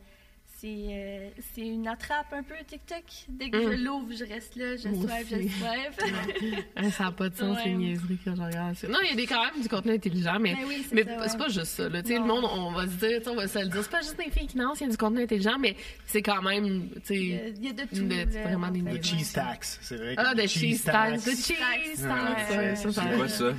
[0.64, 3.02] c'est euh, c'est une attrape un peu, TikTok.
[3.28, 4.94] Dès que je l'ouvre, je reste là, je Mm.
[4.96, 5.48] Moi swipe, je aussi.
[5.50, 6.64] swipe.
[6.76, 7.64] Hein, ça n'a pas de sens, Ouais.
[7.66, 8.74] les niaiseries que je regarde.
[8.76, 8.88] ça.
[8.88, 11.04] Non, il y a des, quand même du contenu intelligent, mais, Mais oui, c'est mais
[11.04, 11.88] pas juste ça.
[11.88, 12.00] là.
[12.04, 14.30] Le monde, on va se dire, on va se le dire, c'est pas juste des
[14.30, 16.64] filles qui lancent, il y a du contenu intelligent, mais c'est quand même,
[17.10, 18.04] Il y a- il y a de tout.
[18.06, 18.84] de- là, vraiment en des fait.
[18.84, 18.98] niaiseries.
[19.12, 20.16] Le cheese tax, c'est vrai.
[20.16, 21.56] que ah, le de cheese tax, de cheese
[22.02, 22.80] Tax.
[22.92, 23.52] C'est quoi ça?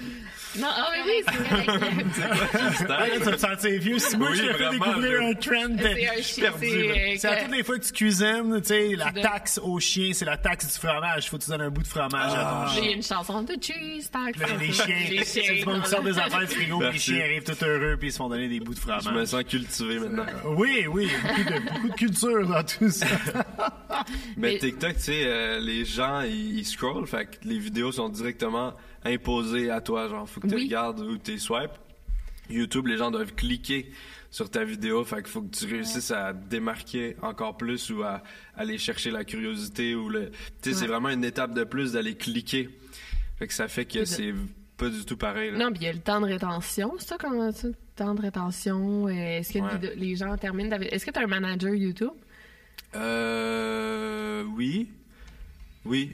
[0.60, 1.24] Non, ah oui, oui,
[2.16, 2.98] c'est vrai.
[2.98, 4.00] Ah, tu te sentir vieux.
[4.00, 6.50] Si moi, Oui, je te fais découvrir un trend, perdu, c'est, là.
[6.62, 10.12] euh, C'est à toutes les fois que tu cuisines, tu sais, la taxe au chien,
[10.14, 11.30] c'est la taxe du fromage.
[11.30, 12.84] Faut que tu donnes un bout de fromage à ton chien.
[12.84, 14.40] J'ai une chanson de cheese tax.
[14.40, 17.00] Là, les chiens, Les c'est du monde qui sort des affaires du frigo, puis les
[17.00, 19.28] chiens arrivent tout heureux, puis ils se font donner des bouts de Je me fromage.
[19.28, 20.26] sens cultivé maintenant.
[20.46, 23.06] Oui, oui, beaucoup de, beaucoup de culture dans tout ça.
[24.38, 28.10] Mais TikTok, tu sais, euh, les gens, ils, ils scrollent, fait que les vidéos sont
[28.10, 28.74] directement
[29.06, 30.08] imposées à toi.
[30.10, 30.64] Genre, faut que tu Oui.
[30.66, 31.72] regardes où t'es swipe.
[32.50, 33.92] YouTube, les gens doivent cliquer
[34.30, 38.22] sur ta vidéo, fait qu'il faut que tu réussisses à démarquer encore plus ou à
[38.56, 40.30] aller chercher la curiosité ou le.
[40.62, 42.70] Tu sais, c'est vraiment une étape de plus d'aller cliquer.
[43.40, 44.34] Fait que ça fait que c'est
[44.78, 45.52] pas du tout pareil.
[45.52, 45.58] là.
[45.58, 47.70] Non, puis il y a le temps de rétention, c'est ça, comment ça?
[47.96, 49.08] Temps de rétention.
[49.08, 49.96] euh, Est-ce que Ouais.
[49.96, 52.12] les, gens terminent Est-ce que tu as un manager YouTube?
[52.96, 54.44] Euh.
[54.56, 54.90] Oui.
[55.86, 56.12] Oui.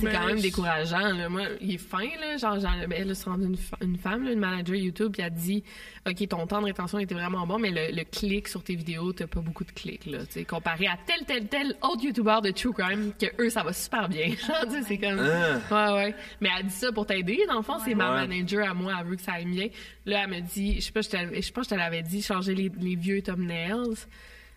[0.00, 1.12] C'est quand même décourageant.
[1.12, 1.28] Là.
[1.28, 2.36] Moi, il est fin, là.
[2.36, 5.32] Genre, genre, ben, elle se rendu une, une femme, là, une manager YouTube, puis elle
[5.32, 5.64] dit
[6.08, 9.12] OK, ton temps de rétention était vraiment bon, mais le, le clic sur tes vidéos,
[9.12, 10.18] t'as pas beaucoup de clics, là.
[10.26, 13.64] Tu sais, comparé à tel, tel, tel autre YouTuber de True Crime, que eux, ça
[13.64, 14.28] va super bien.
[14.28, 15.18] Genre, tu sais, c'est comme.
[15.20, 15.92] Ah.
[15.94, 16.14] Ouais, ouais.
[16.40, 17.40] Mais elle dit ça pour t'aider.
[17.48, 18.26] Dans le fond, c'est ma Ouais.
[18.28, 19.66] manager à moi, elle veut que ça aille bien.
[20.06, 22.02] Là, elle me dit, je sais pas, je te, je sais pas, je te l'avais
[22.02, 24.06] dit, changer les, les vieux thumbnails.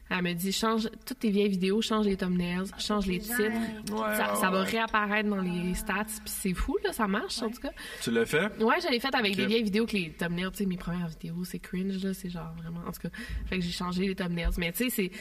[0.10, 3.42] Elle me dit, change toutes tes vieilles vidéos, change les thumbnails, change les les titres.
[3.42, 7.42] Ouais, ça ouais, ça va réapparaître dans les stats, puis c'est fou, là, ça marche,
[7.42, 7.72] en tout cas.
[8.02, 8.48] Tu l'as fait?
[8.62, 11.08] Ouais, je l'ai fait avec des vieilles vidéos que les thumbnails, tu sais, mes premières
[11.08, 13.10] vidéos, c'est cringe, là, c'est genre vraiment, en tout cas.
[13.46, 14.50] Fait que j'ai changé les thumbnails.
[14.58, 15.12] Mais tu sais, c'est,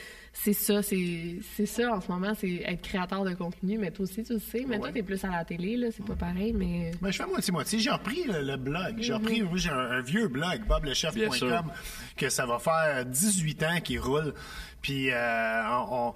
[0.41, 3.77] c'est ça, c'est, c'est ça en ce moment, c'est être créateur de contenu.
[3.79, 4.65] Mais toi aussi, tu le sais.
[4.69, 6.93] Mais toi, t'es plus à la télé, là, c'est pas pareil, mais.
[7.03, 7.79] Ben, je fais moitié-moitié.
[7.79, 8.97] J'ai repris le, le blog.
[8.97, 9.03] Mhm.
[9.03, 11.73] J'ai repris, moi, j'ai un, un vieux blog, boblechef.com,
[12.17, 14.33] que ça va faire 18 ans qu'il roule.
[14.81, 16.15] Puis, euh, on, on-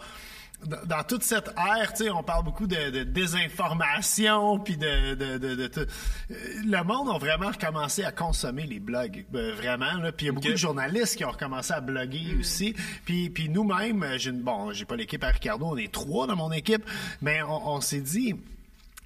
[0.86, 5.38] dans- toute cette ère, tu sais, on parle beaucoup de, de désinformation, puis de, de,
[5.38, 5.70] de.
[5.80, 6.34] Euh,
[6.64, 9.94] Le monde a vraiment recommencé à consommer les blogs, euh, vraiment.
[9.94, 10.12] Là.
[10.12, 12.74] Puis il y a beaucoup de journalistes qui ont recommencé à bloguer aussi.
[13.04, 16.84] Puis, nous-mêmes, j'ai bon, j'ai pas l'équipe à Ricardo, on est trois dans mon équipe,
[17.20, 18.34] mais on, on s'est dit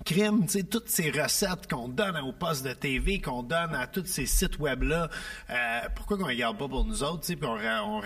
[0.07, 3.87] crime, tu sais, toutes ces recettes qu'on donne aux postes de TV, qu'on donne à
[3.87, 5.11] tous ces sites web-là,
[5.51, 8.01] euh, pourquoi qu'on les garde pas pour nous autres, tu sais, puis on, on,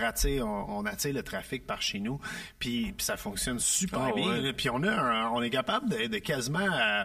[0.47, 2.19] on, on attire le trafic par chez nous,
[2.59, 6.07] puis, puis ça fonctionne super Ah bien, puis on a un- on est capable de,
[6.07, 6.59] de quasiment...
[6.59, 7.03] euh,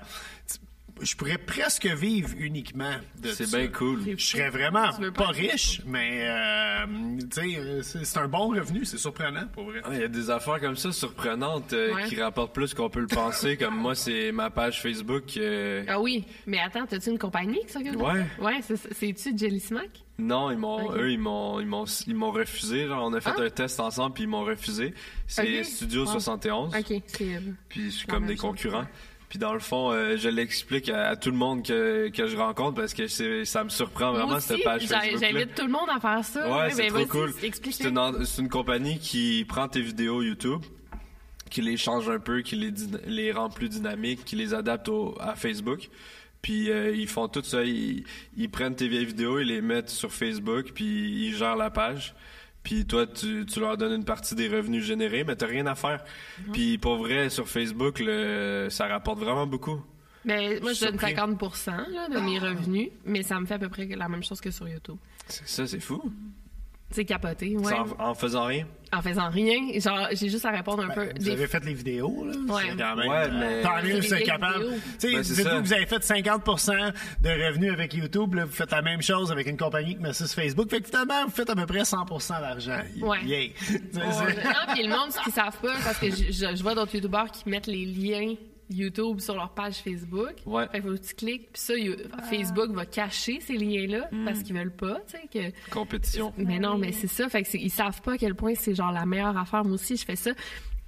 [1.02, 3.58] je pourrais presque vivre uniquement de C'est ça.
[3.58, 4.00] bien cool.
[4.16, 6.86] Je serais vraiment pas pas- riche, mais euh,
[7.30, 9.80] tu sais, c'est c'est un bon revenu, c'est surprenant pour vrai.
[9.84, 12.04] Ah, Il y a des affaires comme ça surprenantes euh, Ouais.
[12.08, 13.56] qui rapportent plus qu'on peut le penser.
[13.58, 15.36] comme moi, c'est ma page Facebook.
[15.36, 18.04] euh, Ah oui, mais attends, t'as-tu une compagnie qui s'occupe de ça?
[18.12, 18.26] Ouais.
[18.40, 19.90] Ouais, c'est- c'est-tu Jelly Smack?
[20.18, 22.86] Non, ils m'ont, eux, ils m'ont, ils m'ont, ils m'ont refusé.
[22.86, 23.42] Genre, on a fait Ah.
[23.42, 24.94] un test ensemble puis ils m'ont refusé.
[25.26, 25.62] C'est.
[25.62, 26.12] Studio Wow.
[26.12, 26.74] 71.
[26.74, 27.42] Ok, c'est.
[27.68, 28.86] Puis je suis comme des chose.
[29.28, 32.36] Puis dans le fond, euh, je l'explique à, à tout le monde que, que je
[32.36, 33.06] rencontre parce que
[33.44, 35.20] ça me surprend vraiment Moi aussi, cette page Facebook.
[35.20, 36.48] j'invite tout le monde à faire ça.
[36.48, 37.32] Ouais, c'est ben trop cool.
[37.70, 40.62] C'est une, compagnie qui prend tes vidéos YouTube
[41.50, 42.56] qui les change un peu, qui
[43.06, 45.88] les, rend plus dynamiques, qui les adapte au- à Facebook.
[46.42, 48.04] Puis euh, ils font tout ça, ils,
[48.36, 52.14] ils prennent tes vieilles vidéos, ils les mettent sur Facebook, puis ils gèrent la page.
[52.66, 55.76] Puis toi, tu, tu leur donnes une partie des revenus générés, mais t'as rien à
[55.76, 56.02] faire.
[56.52, 59.80] Puis pour vrai, sur Facebook, le, ça rapporte vraiment beaucoup.
[60.24, 61.14] Ben, moi, je donne Surpris.
[61.14, 61.38] 50
[61.92, 64.50] là, de mes revenus, mais ça me fait à peu près la même chose que
[64.50, 64.96] sur YouTube.
[65.28, 66.02] C'est- Ça, c'est fou.
[66.90, 67.72] C'est capoté, ouais.
[67.98, 68.64] En, en faisant rien?
[68.92, 71.06] En faisant rien, genre, j'ai juste à répondre un peu.
[71.06, 72.32] Ben, Vous Des- avez fait les vidéos, là.
[72.54, 72.62] Ouais.
[72.70, 74.64] C'est quand même, Ouais, euh, mais- Tant mieux, C'est capable.
[74.64, 74.70] Tu
[75.00, 76.44] sais, Ben, dites-vous que vous avez fait 50
[77.20, 80.12] de revenus avec YouTube, là, vous faites la même chose avec une compagnie qui met
[80.12, 80.70] ça sur Facebook.
[80.70, 82.78] Fait que finalement, vous faites à peu près 100% d'argent.
[83.02, 83.18] Ouais.
[83.92, 86.76] C'est- Non, puis le monde, ce qu'ils savent pas, parce que je, je- je vois
[86.76, 88.34] d'autres youtubeurs qui mettent les liens
[88.70, 90.34] YouTube sur leur page Facebook.
[90.44, 90.66] Ouais.
[90.68, 91.96] Fait qu'il faut que tu cliques, puis ça, you-
[92.30, 94.24] Facebook va cacher ces liens-là Mm.
[94.24, 95.70] parce qu'ils veulent pas, tu sais, que...
[95.70, 96.32] Compétition.
[96.36, 97.28] Mais non, mais c'est ça.
[97.28, 99.64] Fait que ils savent pas à quel point c'est genre la meilleure affaire.
[99.64, 100.32] Moi aussi, je fais ça.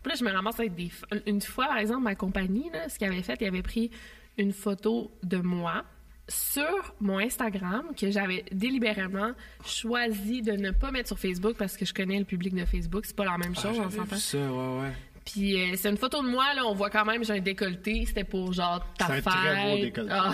[0.02, 0.90] Puis là, je me ramasse avec des.
[1.26, 3.90] Une fois, par exemple, ma compagnie, là, ce qu'ils avait fait, ils avaient pris
[4.38, 5.84] une photo de moi
[6.28, 9.32] sur mon Instagram que j'avais délibérément
[9.64, 13.06] choisi de ne pas mettre sur Facebook parce que je connais le public de Facebook.
[13.06, 14.14] C'est pas la même chose, on J'avais s'entend.
[14.16, 14.92] vu ça, ouais, ouais.
[15.30, 18.04] Puis euh, c'est une photo de moi, là, on voit quand même, j'ai un décolleté.
[18.06, 19.24] C'était pour genre ta C'est un fête.
[19.24, 20.14] très beau décolleté.
[20.16, 20.32] Ah.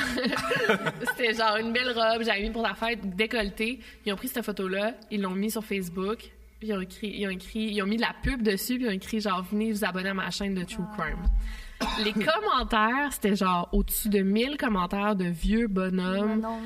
[1.16, 3.80] C'était genre une belle robe, j'avais mis pour ta fête, décolleté.
[4.06, 6.18] Ils ont pris cette photo-là, ils l'ont mis sur Facebook.
[6.60, 8.84] Puis ils ont écrit, ils ont écrit, ils ont mis de la pub dessus, puis
[8.84, 11.22] ils ont écrit genre venez vous abonner à ma chaîne de True Crime.
[12.04, 16.40] Les commentaires, c'était genre au-dessus de 1000 commentaires de vieux bonhommes.
[16.40, 16.58] Non,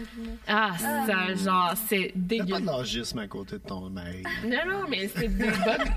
[0.46, 2.60] Ah, ça, genre, c'est T'as pas dégueu.
[2.60, 4.22] de l'agisme à côté de ton mari.
[4.44, 5.54] Non, non, mais c'est des bonnes.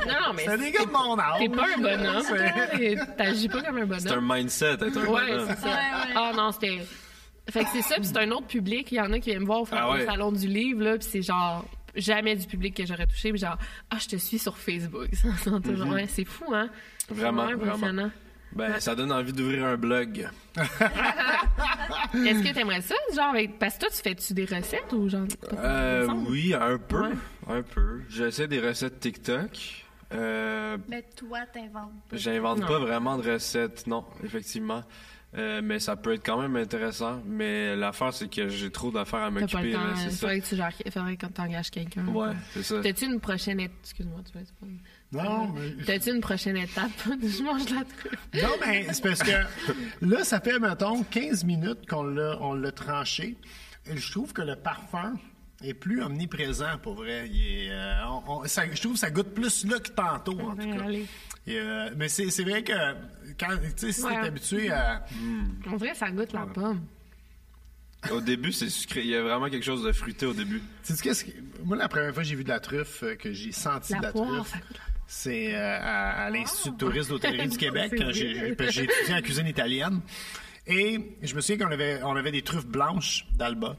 [0.07, 1.39] Non, non, mais C'est des gars de mon âge.
[1.39, 3.99] t'es pas un bonhomme, T'agis pas comme un bonhomme.
[3.99, 5.47] C'est un mindset, être un Ouais, bonhomme.
[5.49, 5.67] c'est ça.
[5.67, 6.13] Ouais, ouais.
[6.15, 6.79] Ah non, c'était.
[7.49, 8.91] Fait que c'est ça, puis c'est un autre public.
[8.91, 10.05] Il y en a qui viennent me voir au, Ah au ouais.
[10.05, 11.65] salon du livre, là, puis c'est genre
[11.95, 13.57] jamais du public que j'aurais touché, puis genre
[13.89, 15.09] ah je te suis sur Facebook.
[15.13, 15.87] Ça sent toujours.
[15.89, 16.69] Ouais, c'est fou, hein.
[17.09, 18.09] Vraiment, impressionnant.
[18.53, 20.27] Ben, ça donne envie d'ouvrir un blog.
[20.57, 23.57] Est-ce que t'aimerais ça, genre avec...
[23.57, 27.01] parce que toi tu fais-tu des recettes ou genre Euh, oui, un peu.
[27.01, 27.15] Ouais.
[27.47, 28.01] Un peu.
[28.09, 29.85] J'essaie des recettes TikTok.
[30.13, 31.91] Euh, Mais toi, t'inventes.
[32.09, 32.17] pas.
[32.17, 34.83] J'invente pas vraiment de recettes, non, effectivement.
[35.37, 37.21] Euh, mais ça peut être quand même intéressant.
[37.25, 39.69] Mais l'affaire, c'est que j'ai trop d'affaires à m'occuper.
[40.03, 40.73] Il faudrait que tu gères...
[40.91, 42.05] faudrait que t'engages quelqu'un.
[42.07, 42.81] Ouais, c'est ça.
[42.81, 43.77] T'as-tu une prochaine étape?
[43.83, 44.43] Excuse-moi, tu vas
[45.13, 45.83] Non, mais...
[45.85, 46.89] T'as-tu une prochaine étape?
[47.05, 48.43] je mange de la truffe.
[48.43, 49.31] Non, mais c'est parce que
[50.05, 53.35] là, ça fait, mettons, 15 minutes qu'on l'a, on l'a tranché.
[53.87, 55.15] Et je trouve que le parfum
[55.63, 57.27] est plus omniprésent, pour vrai.
[57.29, 60.39] Il est, euh, on- on- ça- je trouve que ça goûte plus là que tantôt,
[60.39, 60.83] en tout cas.
[60.85, 61.05] allez.
[61.45, 62.71] Et, euh, mais c'est, c'est vrai que
[63.39, 64.21] quand, tu sais, si Ouais.
[64.21, 65.03] t'es habitué à...
[65.67, 66.81] On dirait que ça goûte la pomme.
[68.11, 69.01] Au début, c'est sucré.
[69.01, 70.61] Il y a vraiment quelque chose de fruité au début.
[70.85, 71.31] Tu sais qu'est-ce que...
[71.63, 73.99] Moi, la première fois que j'ai vu de la truffe, euh, que j'ai senti La
[73.99, 77.47] de la poire, truffe, ça goûte la c'est euh, à, à l'Institut de tourisme d'hôtellerie
[77.49, 78.13] du Québec, vrai.
[78.13, 80.01] j'ai, étudié en cuisine italienne.
[80.67, 83.77] Et je me souviens qu'on avait, on avait des truffes blanches d'Alba,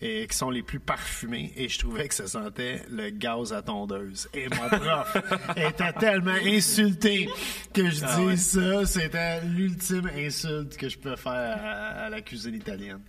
[0.00, 3.62] et qui sont les plus parfumées, et je trouvais que ça sentait le gaz à
[3.62, 4.28] tondeuse.
[4.32, 5.16] Et mon prof
[5.56, 7.28] était tellement insulté
[7.74, 8.36] que je Ah dis ouais.
[8.36, 13.02] ça, c'était l'ultime insulte que je peux faire à, à la cuisine italienne.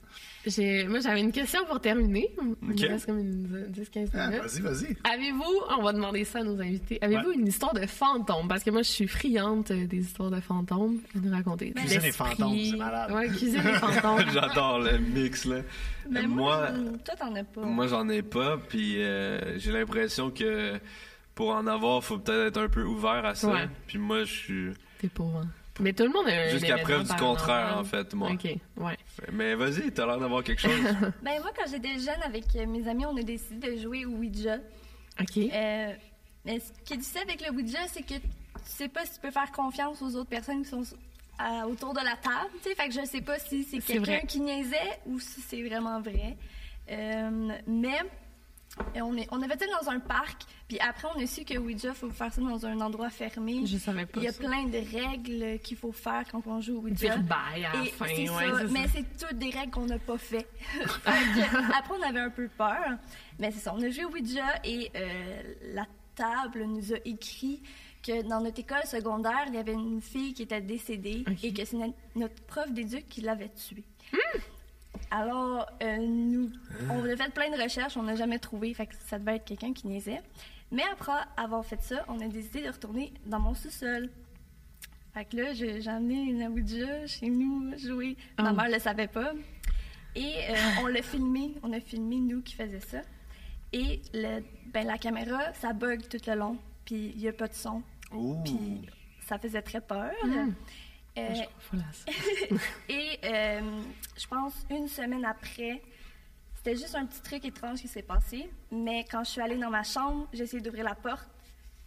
[0.46, 2.34] J'ai- Moi, j'avais une question pour terminer.
[2.76, 4.42] Il reste comme une 10-15 Ah, minutes.
[4.44, 4.98] vas-y, vas-y.
[5.14, 7.36] Avez-vous, on va demander ça à nos invités, avez-vous Ouais.
[7.36, 8.48] une histoire de fantôme?
[8.48, 11.72] Parce que moi, je suis friande euh, des histoires de fantômes à nous raconter.
[11.72, 12.30] Cuisine et L'esprit.
[12.30, 13.12] fantômes, c'est malade.
[13.12, 14.26] Ouais, cuisine fantômes.
[14.34, 15.58] J'adore le mix, là.
[16.10, 17.62] Mais moi, moi, toi, t'en as pas.
[17.62, 18.58] moi, j'en ai pas.
[18.58, 20.80] Puis euh, j'ai l'impression que
[21.36, 23.48] pour en avoir, faut peut-être être un peu ouvert à ça.
[23.52, 23.70] Ouais.
[23.86, 24.70] Puis moi, je suis.
[25.00, 25.44] T'es pauvre.
[25.44, 25.50] hein.
[25.80, 28.32] Mais tout le monde a un Jusqu'à preuve du contraire, en fait, moi.
[28.32, 28.44] OK,
[28.78, 28.98] ouais.
[29.32, 30.72] Mais vas-y, t'as l'air d'avoir quelque chose.
[31.24, 34.10] Ben, moi, quand j'étais jeune avec euh, mes amis, on a décidé de jouer au
[34.12, 34.58] Ouija.
[35.20, 35.38] OK.
[35.38, 35.94] Euh,
[36.46, 38.22] mais ce qui est difficile avec le Ouija, c'est que tu
[38.66, 40.84] sais pas si tu peux faire confiance aux autres personnes qui sont
[41.40, 42.52] à- autour de la table.
[42.62, 42.76] tu sais.
[42.76, 46.38] Fait que je sais pas si c'est quelqu'un qui niaisait ou si c'est vraiment vrai.
[46.90, 48.00] Euh, mais
[48.96, 51.94] on, est, on avait été dans un parc, puis après on a su que Ouija,
[51.94, 53.66] faut faire ça dans un endroit fermé.
[53.66, 54.40] Je savais pas Il y a ça.
[54.44, 57.16] plein de règles qu'il faut faire quand on joue au Ouija.
[57.16, 58.06] Dire bye à la fin.
[58.08, 58.72] c'est ouais, ça, c'est ça.
[58.74, 60.48] mais c'est toutes des règles qu'on n'a pas fait.
[61.06, 62.98] Après, on avait un peu peur.
[63.40, 65.42] Mais c'est ça, on a joué au Ouija et euh,
[65.74, 67.62] la table nous a écrit
[68.04, 71.64] que dans notre école secondaire, il y avait une fille qui était décédée et que
[71.66, 73.84] c'est no- notre prof d'éduc qui l'avait tuée.
[75.12, 76.50] Alors, euh, nous,
[76.90, 79.46] on a fait plein de recherches, on n'a jamais trouvé, fait que ça devait être
[79.46, 80.22] quelqu'un qui niaisait.
[80.72, 84.10] Mais après avoir fait ça, on a décidé de retourner dans mon sous-sol.
[85.14, 88.16] Fait que là, j'ai amené Ouija chez nous jouer.
[88.40, 88.56] Ma Oh.
[88.56, 89.34] mère le savait pas.
[90.16, 91.56] Et euh, on l'a filmé.
[91.64, 93.02] On a filmé, nous, qui faisait ça.
[93.74, 94.40] Et le,
[94.74, 96.58] ben, la caméra, ça bug tout le long.
[96.86, 97.84] Puis il n'y a pas de son.
[98.46, 98.58] Puis
[99.28, 100.12] ça faisait très peur.
[100.26, 100.54] Mm.
[101.18, 102.06] Euh, à ça.
[102.90, 103.62] et euh,
[104.18, 105.82] je pense une semaine après,
[106.56, 108.50] c'était juste un petit truc étrange qui s'est passé.
[108.72, 111.28] Mais quand je suis allée dans ma chambre, j'ai essayé d'ouvrir la porte.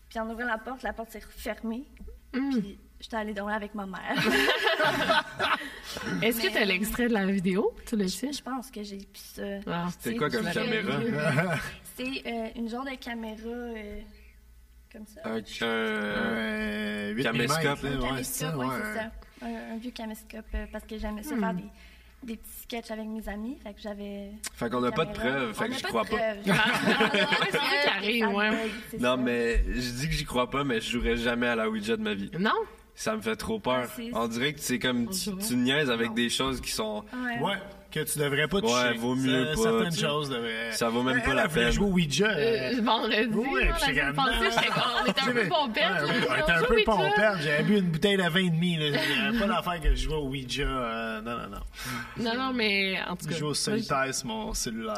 [0.08, 1.84] Puis en ouvrant la porte, la porte s'est refermée.
[2.34, 2.50] Mm.
[2.50, 4.16] Puis j'étais allée dormir avec ma mère.
[6.22, 7.74] Est-ce que tu as l'extrait de la vidéo?
[7.86, 8.32] Tu le sais?
[8.32, 9.42] je pense que j'ai pu ça.
[9.66, 9.88] Ah.
[10.00, 11.56] C'est quoi comme caméra?
[11.96, 14.00] C'est euh, une genre de caméra euh,
[14.94, 15.20] comme ça.
[15.24, 18.72] Un, un- Euh, Caméscope, Un ouais, caméscope, c'est ça, ouais, ouais.
[18.82, 19.10] c'est ça.
[19.46, 21.24] Un, un vieux caméscope euh, parce que j'aimais Hmm.
[21.24, 21.64] ça faire des,
[22.22, 23.58] des petits sketchs avec mes amis.
[23.62, 24.30] Fait que j'avais.
[24.54, 26.16] Fait qu'on n'a pas de preuves, fait que pas crois pas.
[28.98, 31.96] Non, mais je dis que j'y crois pas, mais je jouerai jamais à la Ouija
[31.96, 32.30] de ma vie.
[32.38, 32.52] Non?
[32.96, 33.88] Ça me fait trop peur.
[33.98, 37.04] Ah, On dirait que c'est comme tu, tu niaises avec des choses qui sont.
[37.12, 37.40] Ouais.
[37.40, 37.56] Ouais,
[37.94, 38.74] que tu devrais pas toucher.
[38.74, 40.72] Ouais, vaut mieux Ça- pas, Certaines tu choses devraient.
[40.72, 41.72] Ça vaut même Elle, pas elle la voulait peine.
[41.72, 42.26] jouer au Ouija.
[42.28, 44.50] euh, vendredi, Oui, puis la j'étais semaine comme, passée, non.
[44.50, 45.84] j'étais comme, on était un peu pompettes.
[45.84, 46.26] Ouais, là.
[46.30, 46.84] on était un peu Ouija.
[46.84, 47.42] pompettes.
[47.42, 48.78] J'avais bu une bouteille de vin et demi.
[48.80, 50.62] J'avais pas l'affaire que je joue au Ouija.
[50.64, 52.24] euh, non, non, non.
[52.24, 53.32] Non, non, mais en tout cas.
[53.34, 54.94] Je joue au solitaire sur mon cellulaire.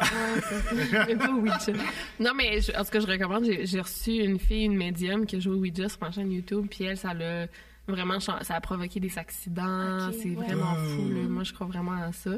[1.07, 1.73] Mais pas au Ouija.
[2.21, 3.45] Non, mais je- en tout cas, je recommande.
[3.65, 6.67] J'ai reçu une fille, une médium, qui a joué au Ouija sur ma chaîne YouTube,
[6.71, 7.47] puis elle, ça l'a
[7.89, 10.09] vraiment ça a provoqué des accidents.
[10.09, 10.47] Ok, c'est ouais.
[10.47, 11.29] vraiment fou, là.
[11.29, 12.31] Moi, je crois vraiment à ça.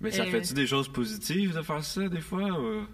[0.00, 2.42] Mais ça Euh, fait-tu des choses positives de faire ça des fois?
[2.60, 2.86] Ou...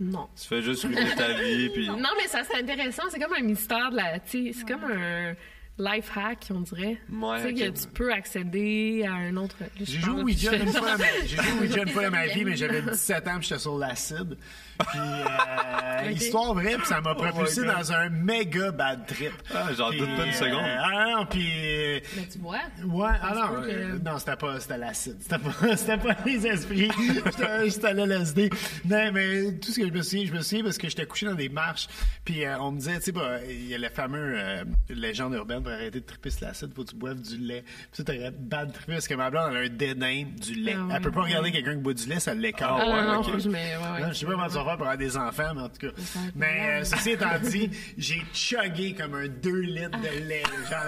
[0.00, 0.28] Non.
[0.40, 1.88] Tu fais juste ruiner ta vie, puis.
[1.88, 3.02] Non, mais ça, c'est intéressant.
[3.10, 4.18] C'est comme un mystère de la.
[4.24, 5.34] C'est comme un
[5.78, 6.98] life hack, on dirait.
[7.12, 9.56] Ouais, tu sais, que tu peux accéder à un autre.
[9.80, 12.26] J'ai joué au Ouija une fois ma- j'ai joué au Ouija une fois dans ma
[12.34, 14.36] vie, mais j'avais 17 ans, puis j'étais sur l'acide.
[14.78, 17.74] Puis, euh, histoire vraie, puis ça m'a propulsé God.
[17.76, 19.32] dans un méga bad trip.
[19.54, 20.64] Ah, j'en doute pas une euh, seconde.
[20.64, 21.48] ah non, puis...
[21.50, 22.56] euh, Mais tu vois.
[22.84, 25.16] Ouais, ah non, peut que- euh, non, c'était pas, c'était l'acide.
[25.20, 26.90] C'était pas, c'était pas les esprits.
[27.24, 28.50] J'étais j'étais à l'LSD.
[28.84, 31.26] Non, mais tout ce que je me souviens, je me souviens parce que j'étais couché
[31.26, 31.88] dans des marches,
[32.24, 35.34] puis euh, on me disait, tu sais, bah, il y a le fameux euh, légende
[35.34, 37.62] urbaine pour arrêter de triper sur l'acide, faut que tu boives du lait.
[37.66, 40.74] Puis ça, t'aurais bad trippé parce que ma blonde, elle a un dédain du lait.
[40.76, 40.92] Ah ouais.
[40.96, 42.82] Elle peut pas regarder quelqu'un qui boit du lait, ça l'écarte.
[42.84, 44.00] Ah, non, non, que je mets- ouais, ouais.
[44.02, 45.92] Non, je sais pas comment pour avoir des enfants, mais en tout cas.
[46.34, 50.42] Mais euh, ceci étant dit, j'ai chuggé comme un 2 litres de lait.
[50.70, 50.80] Genre,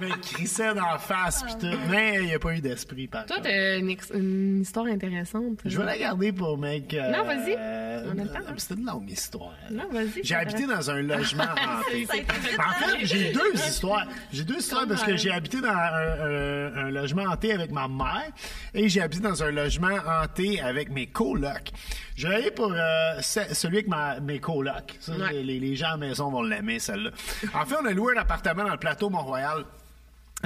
[0.00, 1.76] je me crissais dans la face pis tout.
[1.88, 5.58] Mais il n'y a pas eu d'esprit, par Toi, t'as une, une histoire intéressante.
[5.64, 6.92] Je vais la garder pour mec.
[6.94, 7.54] euh, Non, vas-y.
[7.58, 8.54] euh, hein.
[8.56, 9.54] C'était une longue histoire.
[9.70, 11.44] Non, vas-y, J'ai habité dans un logement
[11.88, 12.06] hanté.
[12.58, 14.06] En fait, j'ai deux histoires.
[14.32, 17.88] J'ai deux histoires parce que j'ai habité dans un, un- un logement hanté avec ma
[17.88, 18.30] mère
[18.74, 21.70] et j'ai habité dans un logement hanté avec mes colocs.
[22.16, 24.96] Je vais aller pour euh, celui avec ma, mes colocs.
[25.00, 25.42] Ça, Ouais.
[25.42, 27.10] les, les gens à la maison vont l'aimer, celle-là.
[27.54, 29.64] En fait, on a loué un appartement dans le plateau Mont-Royal.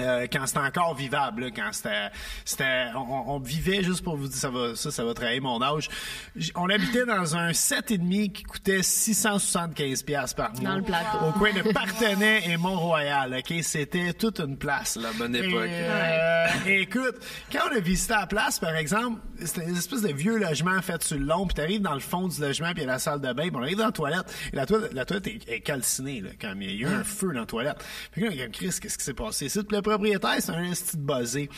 [0.01, 2.09] Euh, quand c'était encore vivable, là, quand c'était,
[2.45, 5.63] c'était, on, on vivait juste pour vous dire ça va, ça, ça va trahir mon
[5.63, 5.89] âge.
[6.35, 10.71] J- On habitait dans un 7,5 qui coûtait 675 pièces par mois.
[10.71, 11.19] Dans le plateau.
[11.29, 14.97] Au coin de Partenay et Mont-Royal, ok, c'était toute une place.
[14.97, 15.69] La bonne Et, époque.
[15.69, 17.15] euh, et écoute,
[17.53, 21.03] quand on a visité la place, par exemple, c'était une espèce de vieux logement fait
[21.03, 22.99] sur le long, puis t'arrives dans le fond du logement, puis il y a la
[22.99, 25.49] salle de bain, puis on arrive dans la toilette, et la toilette, la toilette est,
[25.49, 27.77] est calcinée, là, quand il y a eu un feu dans la toilette.
[28.11, 29.49] Puis là, il y a Chris, qu'est-ce qui s'est passé?
[29.85, 31.49] Propriétaire, c'est un petit buzzé.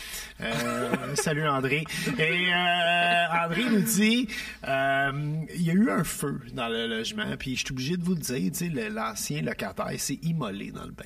[0.42, 1.84] Euh, salut André.
[2.18, 4.28] Et euh, André nous dit,
[4.68, 5.12] euh,
[5.54, 8.14] il y a eu un feu dans le logement, puis je suis obligé de vous
[8.14, 8.52] le dire,
[8.90, 11.04] l'ancien locataire s'est immolé dans le bain.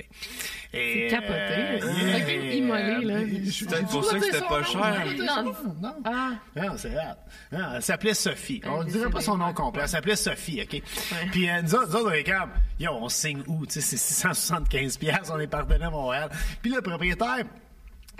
[0.73, 1.33] Et, C'est capoté.
[1.33, 3.19] euh, C'est immolé, là.
[3.51, 5.05] C'est peut-être pour ça que c'était pas cher.
[5.17, 5.53] Non.
[5.81, 5.95] non.
[6.05, 6.31] Ah.
[6.55, 6.93] Non, c'est.
[7.51, 8.61] Non, elle s'appelait Sophie.
[8.65, 9.81] On ne dirait pas son nom complet.
[9.83, 10.81] Elle s'appelait Sophie, OK?
[11.31, 12.49] Puis euh, nous autres, nous autres, on est comme,
[12.79, 13.65] yo, on signe où?
[13.65, 16.29] Tu sais, c'est 675 piastres, on est partenaire à Montréal.
[16.61, 17.43] Puis le propriétaire,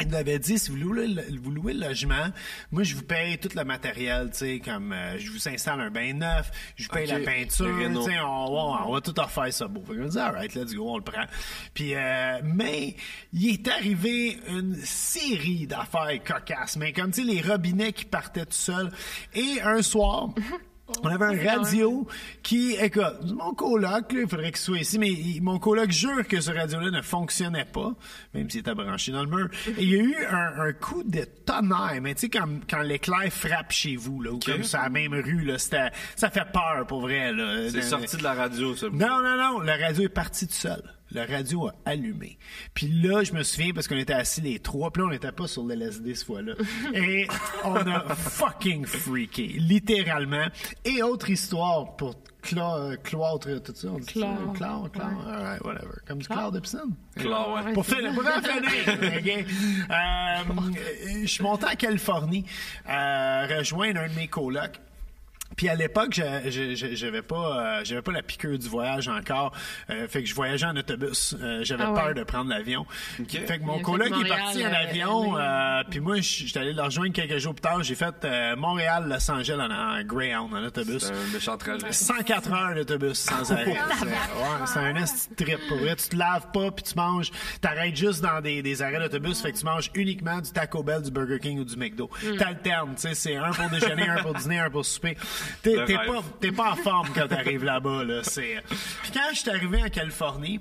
[0.01, 2.27] il nous avait dit, si vous louez, le, vous louez le logement,
[2.71, 5.89] moi, je vous paye tout le matériel, tu sais, comme euh, je vous installe un
[5.91, 7.65] bain neuf, je vous paye la peinture,
[8.03, 9.81] tu sais, on, on- on va tout refaire ça beau.
[9.87, 11.25] Fait qu'on dit, alright, let's go, on le prend.
[11.73, 12.95] Puis, euh, mais,
[13.33, 18.45] il est arrivé une série d'affaires cocasses, mais comme, tu sais, les robinets qui partaient
[18.45, 18.91] tout seuls.
[19.33, 20.29] Et un soir,
[21.03, 22.07] on avait un radio
[22.43, 26.27] qui, écoute, mon coloc, là, il faudrait qu'il soit ici, mais il- mon coloc jure
[26.27, 27.93] que ce radio-là ne fonctionnait pas,
[28.33, 29.49] même s'il était branché dans le mur.
[29.77, 33.31] Et il y a eu un, un coup de tonnerre, mais tu sais, quand l'éclair
[33.31, 36.85] frappe chez vous, là, ou comme sur la même rue, là, c'était, ça fait peur,
[36.87, 37.69] pour vrai, là.
[37.69, 38.87] C'est sorti de la radio, ça.
[38.91, 40.81] Non, non, non, le radio est parti tout seul.
[41.13, 42.37] Le radio a allumé.
[42.73, 45.31] Puis là, je me souviens parce qu'on était assis les trois, puis là, on n'était
[45.31, 46.53] pas sur l'LSD ce fois-là.
[46.93, 47.27] Et
[47.65, 50.45] on a fucking freaké, littéralement.
[50.85, 53.89] Et autre histoire pour clo- cloître, tout ça.
[53.89, 54.89] On dit chlore.
[55.27, 55.95] All right, whatever.
[56.07, 56.95] Comme du chlore de piscine.
[57.17, 57.73] Chlore, ouais.
[57.73, 58.71] Pour finir, pour finir,
[59.17, 59.45] ok?
[59.89, 60.71] Euh,
[61.21, 62.45] je suis monté en Californie,
[62.89, 64.79] euh, rejoindre un de mes colocs.
[65.55, 67.35] Puis à l'époque, j'avais pas,
[67.79, 69.53] euh, j'avais pas la piqûre du voyage encore.
[69.89, 71.35] Euh, fait que je voyageais en autobus.
[71.41, 72.85] Euh, j'avais Ah peur de prendre l'avion.
[73.27, 75.37] Fait que mon coloc est parti en avion.
[75.37, 77.83] Euh, puis moi, j'étais allé le rejoindre quelques jours plus tard.
[77.83, 81.03] J'ai fait euh, Montréal, Los Angeles en, en Greyhound, en autobus.
[81.05, 81.91] C'est un méchant trajet.
[81.91, 83.75] 104 heures d'autobus sans arrêt.
[83.99, 85.59] C'est ouais, c'est un esti de trip.
[85.67, 87.31] Pour vrai, tu te laves pas puis tu manges.
[87.61, 91.01] T'arrêtes juste dans des, des arrêts d'autobus, fait que tu manges uniquement du Taco Bell,
[91.01, 92.09] du Burger King ou du McDo.
[92.37, 95.17] T'alternes, tu sais, c'est un pour déjeuner, un pour dîner, un pour souper.
[95.61, 96.23] T'es pas,
[96.55, 98.23] pas en forme quand t'arrives là-bas, là.
[98.23, 98.61] C'est.
[99.03, 100.59] Puis quand je suis arrivé en Californie.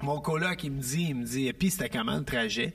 [0.00, 2.72] Mon coloc, il me dit, il me dit, puis c'était comment le trajet?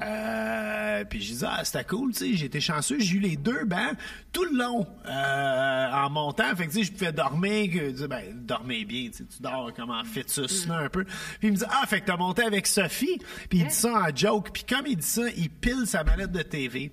[0.00, 3.64] Euh, puis je dis, ah, c'était cool, tu sais, été chanceux, j'ai eu les deux
[3.64, 3.96] bancs
[4.32, 6.56] tout le long euh, en montant.
[6.56, 9.72] Fait que, tu sais, je pouvais dormir, que, ben, dormir bien, tu sais, tu dors
[9.72, 11.04] comme en fœtus, là, un peu.
[11.04, 13.20] Puis il me dit, ah, fait que t'as monté avec Sophie.
[13.48, 14.50] Puis il dit ça en joke.
[14.52, 16.90] Puis comme il dit ça, il pile sa manette de TV.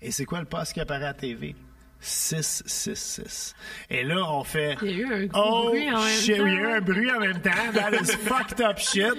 [0.00, 1.56] Et c'est quoi le poste qui apparaît à TV?
[2.00, 3.54] 666.
[3.90, 4.76] Et là, on fait.
[4.82, 6.22] Il y a eu un gros oh, bruit en même temps.
[6.22, 7.50] Il y a eu un bruit en même temps.
[7.74, 9.14] That is fucked up shit.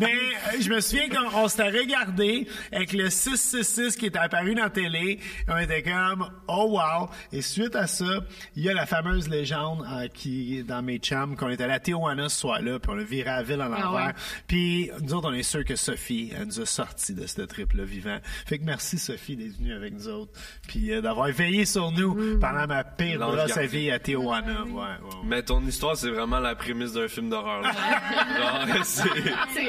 [0.00, 4.54] Mais euh, je me souviens qu'on on s'était regardé avec le 666 qui était apparu
[4.54, 5.20] dans la télé.
[5.48, 7.08] On était comme, oh wow.
[7.32, 8.20] Et suite à ça,
[8.56, 12.28] il y a la fameuse légende euh, qui, dans mes chums, qu'on était à Tijuana
[12.28, 13.86] ce soir-là, puis on a viré la ville à l'envers.
[13.86, 14.12] Ah ouais.
[14.46, 17.84] Puis nous autres, on est sûr que Sophie, elle nous a sortis de ce trip-là
[17.84, 18.18] vivant.
[18.46, 20.32] Fait que merci Sophie d'être venue avec nous autres,
[20.66, 22.38] puis euh, d'avoir veillé sur nous Mm.
[22.40, 24.62] pendant ma pire L'ange brosse à vie à Tijuana.
[24.64, 25.16] Ouais, ouais, ouais.
[25.24, 27.62] Mais ton histoire, c'est vraiment la prémisse d'un film d'horreur.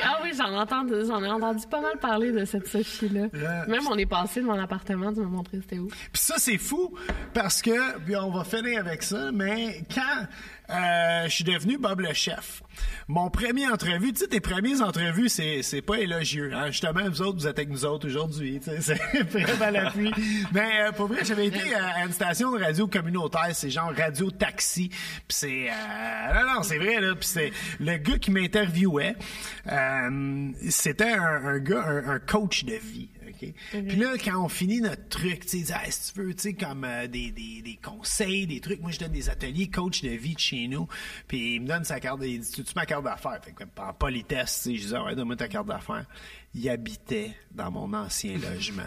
[0.05, 3.27] Ah oui, j'en entends, j'en ai entendu pas mal parler de cette Sophie-là.
[3.33, 5.87] Là- Même on est passé de mon appartement, tu m'as montré c'était où.
[5.87, 6.93] Puis ça, c'est fou
[7.33, 10.27] parce que, puis on va finir avec ça, mais quand
[10.69, 12.63] euh, je suis devenu Bob le chef,
[13.07, 16.51] mon premier entrevue, tu sais, tes premières entrevues, c'est, c'est pas élogieux.
[16.53, 16.67] Hein?
[16.67, 18.59] Justement, vous autres, vous êtes avec nous autres aujourd'hui.
[18.79, 18.95] C'est
[19.29, 20.11] vraiment l'appui.
[20.51, 23.91] Mais euh, pour vrai, j'avais été à, à une station de radio communautaire, c'est genre
[23.95, 24.89] Radio Taxi.
[24.89, 24.97] Puis
[25.29, 25.69] c'est...
[25.69, 27.13] euh, non, non, c'est vrai, là.
[27.15, 29.15] Puis c'est le gars qui m'interviewait,
[29.71, 33.09] euh, c'était un, un gars, un, un coach de vie.
[33.73, 33.83] OK?
[33.87, 36.53] Puis là, quand on finit notre truc, tu sais, Ah, si tu veux, tu sais,
[36.53, 40.09] comme euh, des, des, des conseils, des trucs, moi, je donne des ateliers coach de
[40.09, 40.87] vie de chez nous.
[41.27, 43.39] Puis il me donne sa carte, il dit, tu ma carte d'affaires?
[43.43, 46.05] Fait que, en politesse, tu sais, je dis, Ah ouais, donne-moi ta carte d'affaires.
[46.55, 48.83] Il habitait dans mon ancien logement.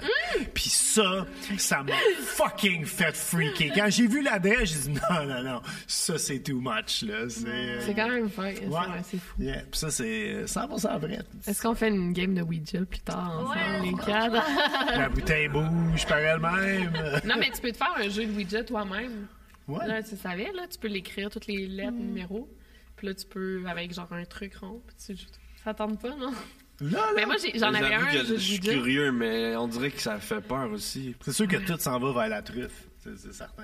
[0.55, 1.27] Puis ça,
[1.59, 3.73] ça m'a fucking fait freaker.
[3.75, 7.29] Quand j'ai vu l'adresse, j'ai dit, non, non, non, ça, c'est too much, là.
[7.29, 8.51] C'est, euh, C'est quand même fun.
[8.55, 8.73] c'est- Ouais.
[8.79, 9.43] ouais, C'est fou.
[9.43, 9.63] Yeah.
[9.69, 11.19] Puis ça, c'est 100% vrai.
[11.47, 13.91] Est-ce qu'on fait une game de Ouija plus tard ensemble, Ouais.
[13.91, 14.45] les cadres?
[14.97, 16.93] La bouteille bouge par elle-même.
[17.25, 19.27] non, mais tu peux te faire un jeu de Ouija toi-même.
[19.67, 19.85] Ouais.
[19.89, 22.49] Là, tu savais, là, tu peux l'écrire, toutes les lettres, numéros.
[22.97, 25.29] Puis là, tu peux, avec genre un truc rond, puis tu joues.
[25.65, 26.33] Ça tente pas, non?
[26.81, 27.07] Là, là.
[27.17, 30.19] Mais moi, j'ai- j'en avais un que je suis curieux, mais on dirait que ça
[30.19, 31.15] fait peur aussi.
[31.23, 32.85] C'est sûr que tout s'en va vers la truffe.
[33.03, 33.63] C'est certain.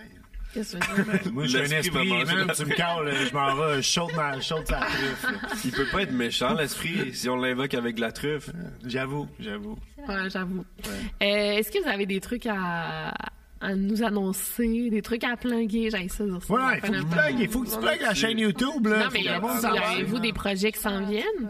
[0.55, 1.33] Qu'est-ce que tu veux dire?
[1.33, 2.09] Moi, je suis un esprit,
[2.47, 5.23] la tu me cales, je m'en vais, je saute dans, je saute sur la truffe.
[5.25, 5.49] là.
[5.65, 8.51] Il peut pas être méchant, l'esprit, si on l'invoque avec de la truffe.
[8.87, 9.79] J'avoue, j'avoue.
[10.07, 10.65] Ouais, j'avoue.
[10.87, 13.15] Euh, Est-ce que vous avez des trucs à,
[13.63, 15.89] à nous annoncer, des trucs à planguer?
[15.91, 16.53] J'ai ça dire ça.
[16.53, 19.05] Ouais, il faut que tu plugues, il faut que tu plugues la chaîne YouTube, là.
[19.05, 21.49] Non, mais avez-vous des projets qui s'en viennent?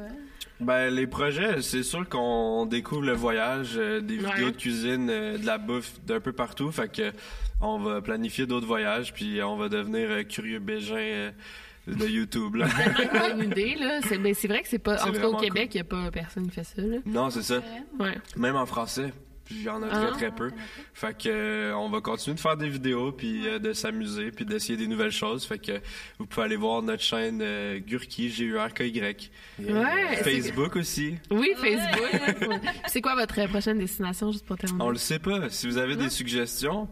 [0.62, 4.30] Ben, les projets, c'est sûr qu'on découvre le voyage, euh, des Ouais.
[4.34, 6.70] vidéos de cuisine, euh, de la bouffe d'un peu partout.
[6.72, 7.12] Fait que
[7.60, 11.32] on va planifier d'autres voyages, puis on va devenir euh, curieux bégin
[11.86, 12.56] de YouTube.
[12.56, 12.66] Là.
[12.96, 14.00] C'est une bonne idée, là.
[14.08, 14.98] C'est ben, c'est vrai que c'est pas.
[14.98, 16.98] C'est En tout cas, au Québec, il n'y a pas personne qui fait ça, là.
[17.06, 17.60] non, c'est ça.
[17.98, 18.16] Ouais.
[18.36, 19.12] Même en français.
[19.52, 20.10] Puis il y en a très Ah.
[20.12, 20.50] très peu.
[20.94, 24.44] Fait que euh, on va continuer de faire des vidéos puis euh, de s'amuser puis
[24.44, 25.44] d'essayer des nouvelles choses.
[25.44, 25.80] Fait que
[26.18, 29.30] vous pouvez aller voir notre chaîne euh, Gurki G U R K Y.
[29.60, 30.16] Ouais.
[30.22, 31.16] Facebook aussi.
[31.30, 32.60] Oui, Facebook.
[32.86, 34.82] c'est quoi votre prochaine destination, juste pour terminer?
[34.82, 35.48] On le sait pas.
[35.50, 36.88] Si vous avez des suggestions,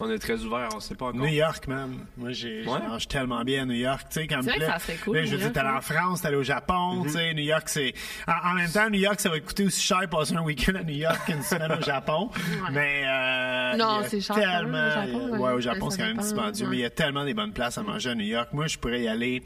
[0.00, 0.68] on est très ouvert.
[0.74, 1.20] On sait pas encore.
[1.20, 1.98] New York, man.
[2.16, 4.02] Moi, j'ai, je mange tellement bien à New York.
[4.10, 5.68] Tu sais, quand C'est vrai que ça serait cool, Là, je veux dire, t'es allé
[5.68, 5.76] hein.
[5.78, 7.92] en France, t'es allé au Japon, tu sais, New York, c'est.
[8.26, 10.74] En, en même temps, New York, ça va te coûter aussi cher passer un week-end
[10.76, 12.30] à New York qu'une semaine au Japon.
[12.72, 14.78] Mais, euh, Non, c'est cher quand même, tellement.
[14.78, 15.52] au Japon, ouais, ouais.
[15.52, 16.70] au Japon, c'est quand même dispendieux, ouais.
[16.70, 18.48] mais il y a tellement des bonnes places à manger à New York.
[18.52, 19.42] Moi, je pourrais y aller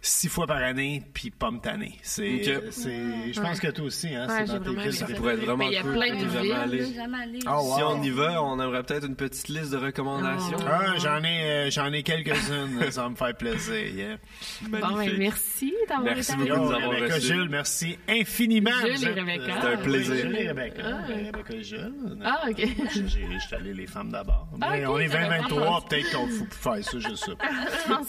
[0.00, 1.96] six fois par année, puis pas me tanner.
[2.02, 5.14] C'est, c'est, je pense que toi aussi, hein, Ouais, c'est dans tes Ça ça.
[5.14, 5.92] pourrait être vraiment Mais il y a cool.
[5.92, 7.42] plein de villes.
[7.48, 7.74] Oh.
[7.76, 10.56] Si on y va, on aimerait peut-être une petite liste de recommandations.
[10.66, 13.74] Ah, j'en ai, euh, j'en ai quelques-unes, ça va me faire plaisir.
[13.94, 14.16] Yeah.
[14.62, 16.68] Bon, ben, merci d'avoir Merci été avec beaucoup nous.
[16.68, 17.26] de nous avoir Rebecca reçus.
[17.26, 18.70] Jules, merci infiniment.
[18.80, 19.42] Jules Vous et Rebecca.
[19.42, 20.12] euh, C'était un plaisir.
[20.14, 20.82] oui, Jules et Rebecca.
[20.82, 22.18] Euh, Rebecca et Jules.
[22.24, 22.66] Ah, ok.
[22.94, 24.48] Je suis allé les femmes d'abord.
[24.58, 25.86] Mais ok, on est j'avais pas 20-23, entendu.
[25.88, 28.00] peut-être qu'on faut faire ça, je sais pas.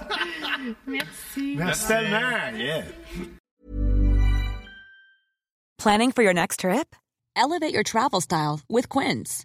[0.86, 1.54] Merci.
[1.56, 2.56] Merci tellement.
[2.56, 2.84] Yeah.
[5.78, 6.94] Planning for your next trip?
[7.36, 9.44] Elevate your travel style with Quince.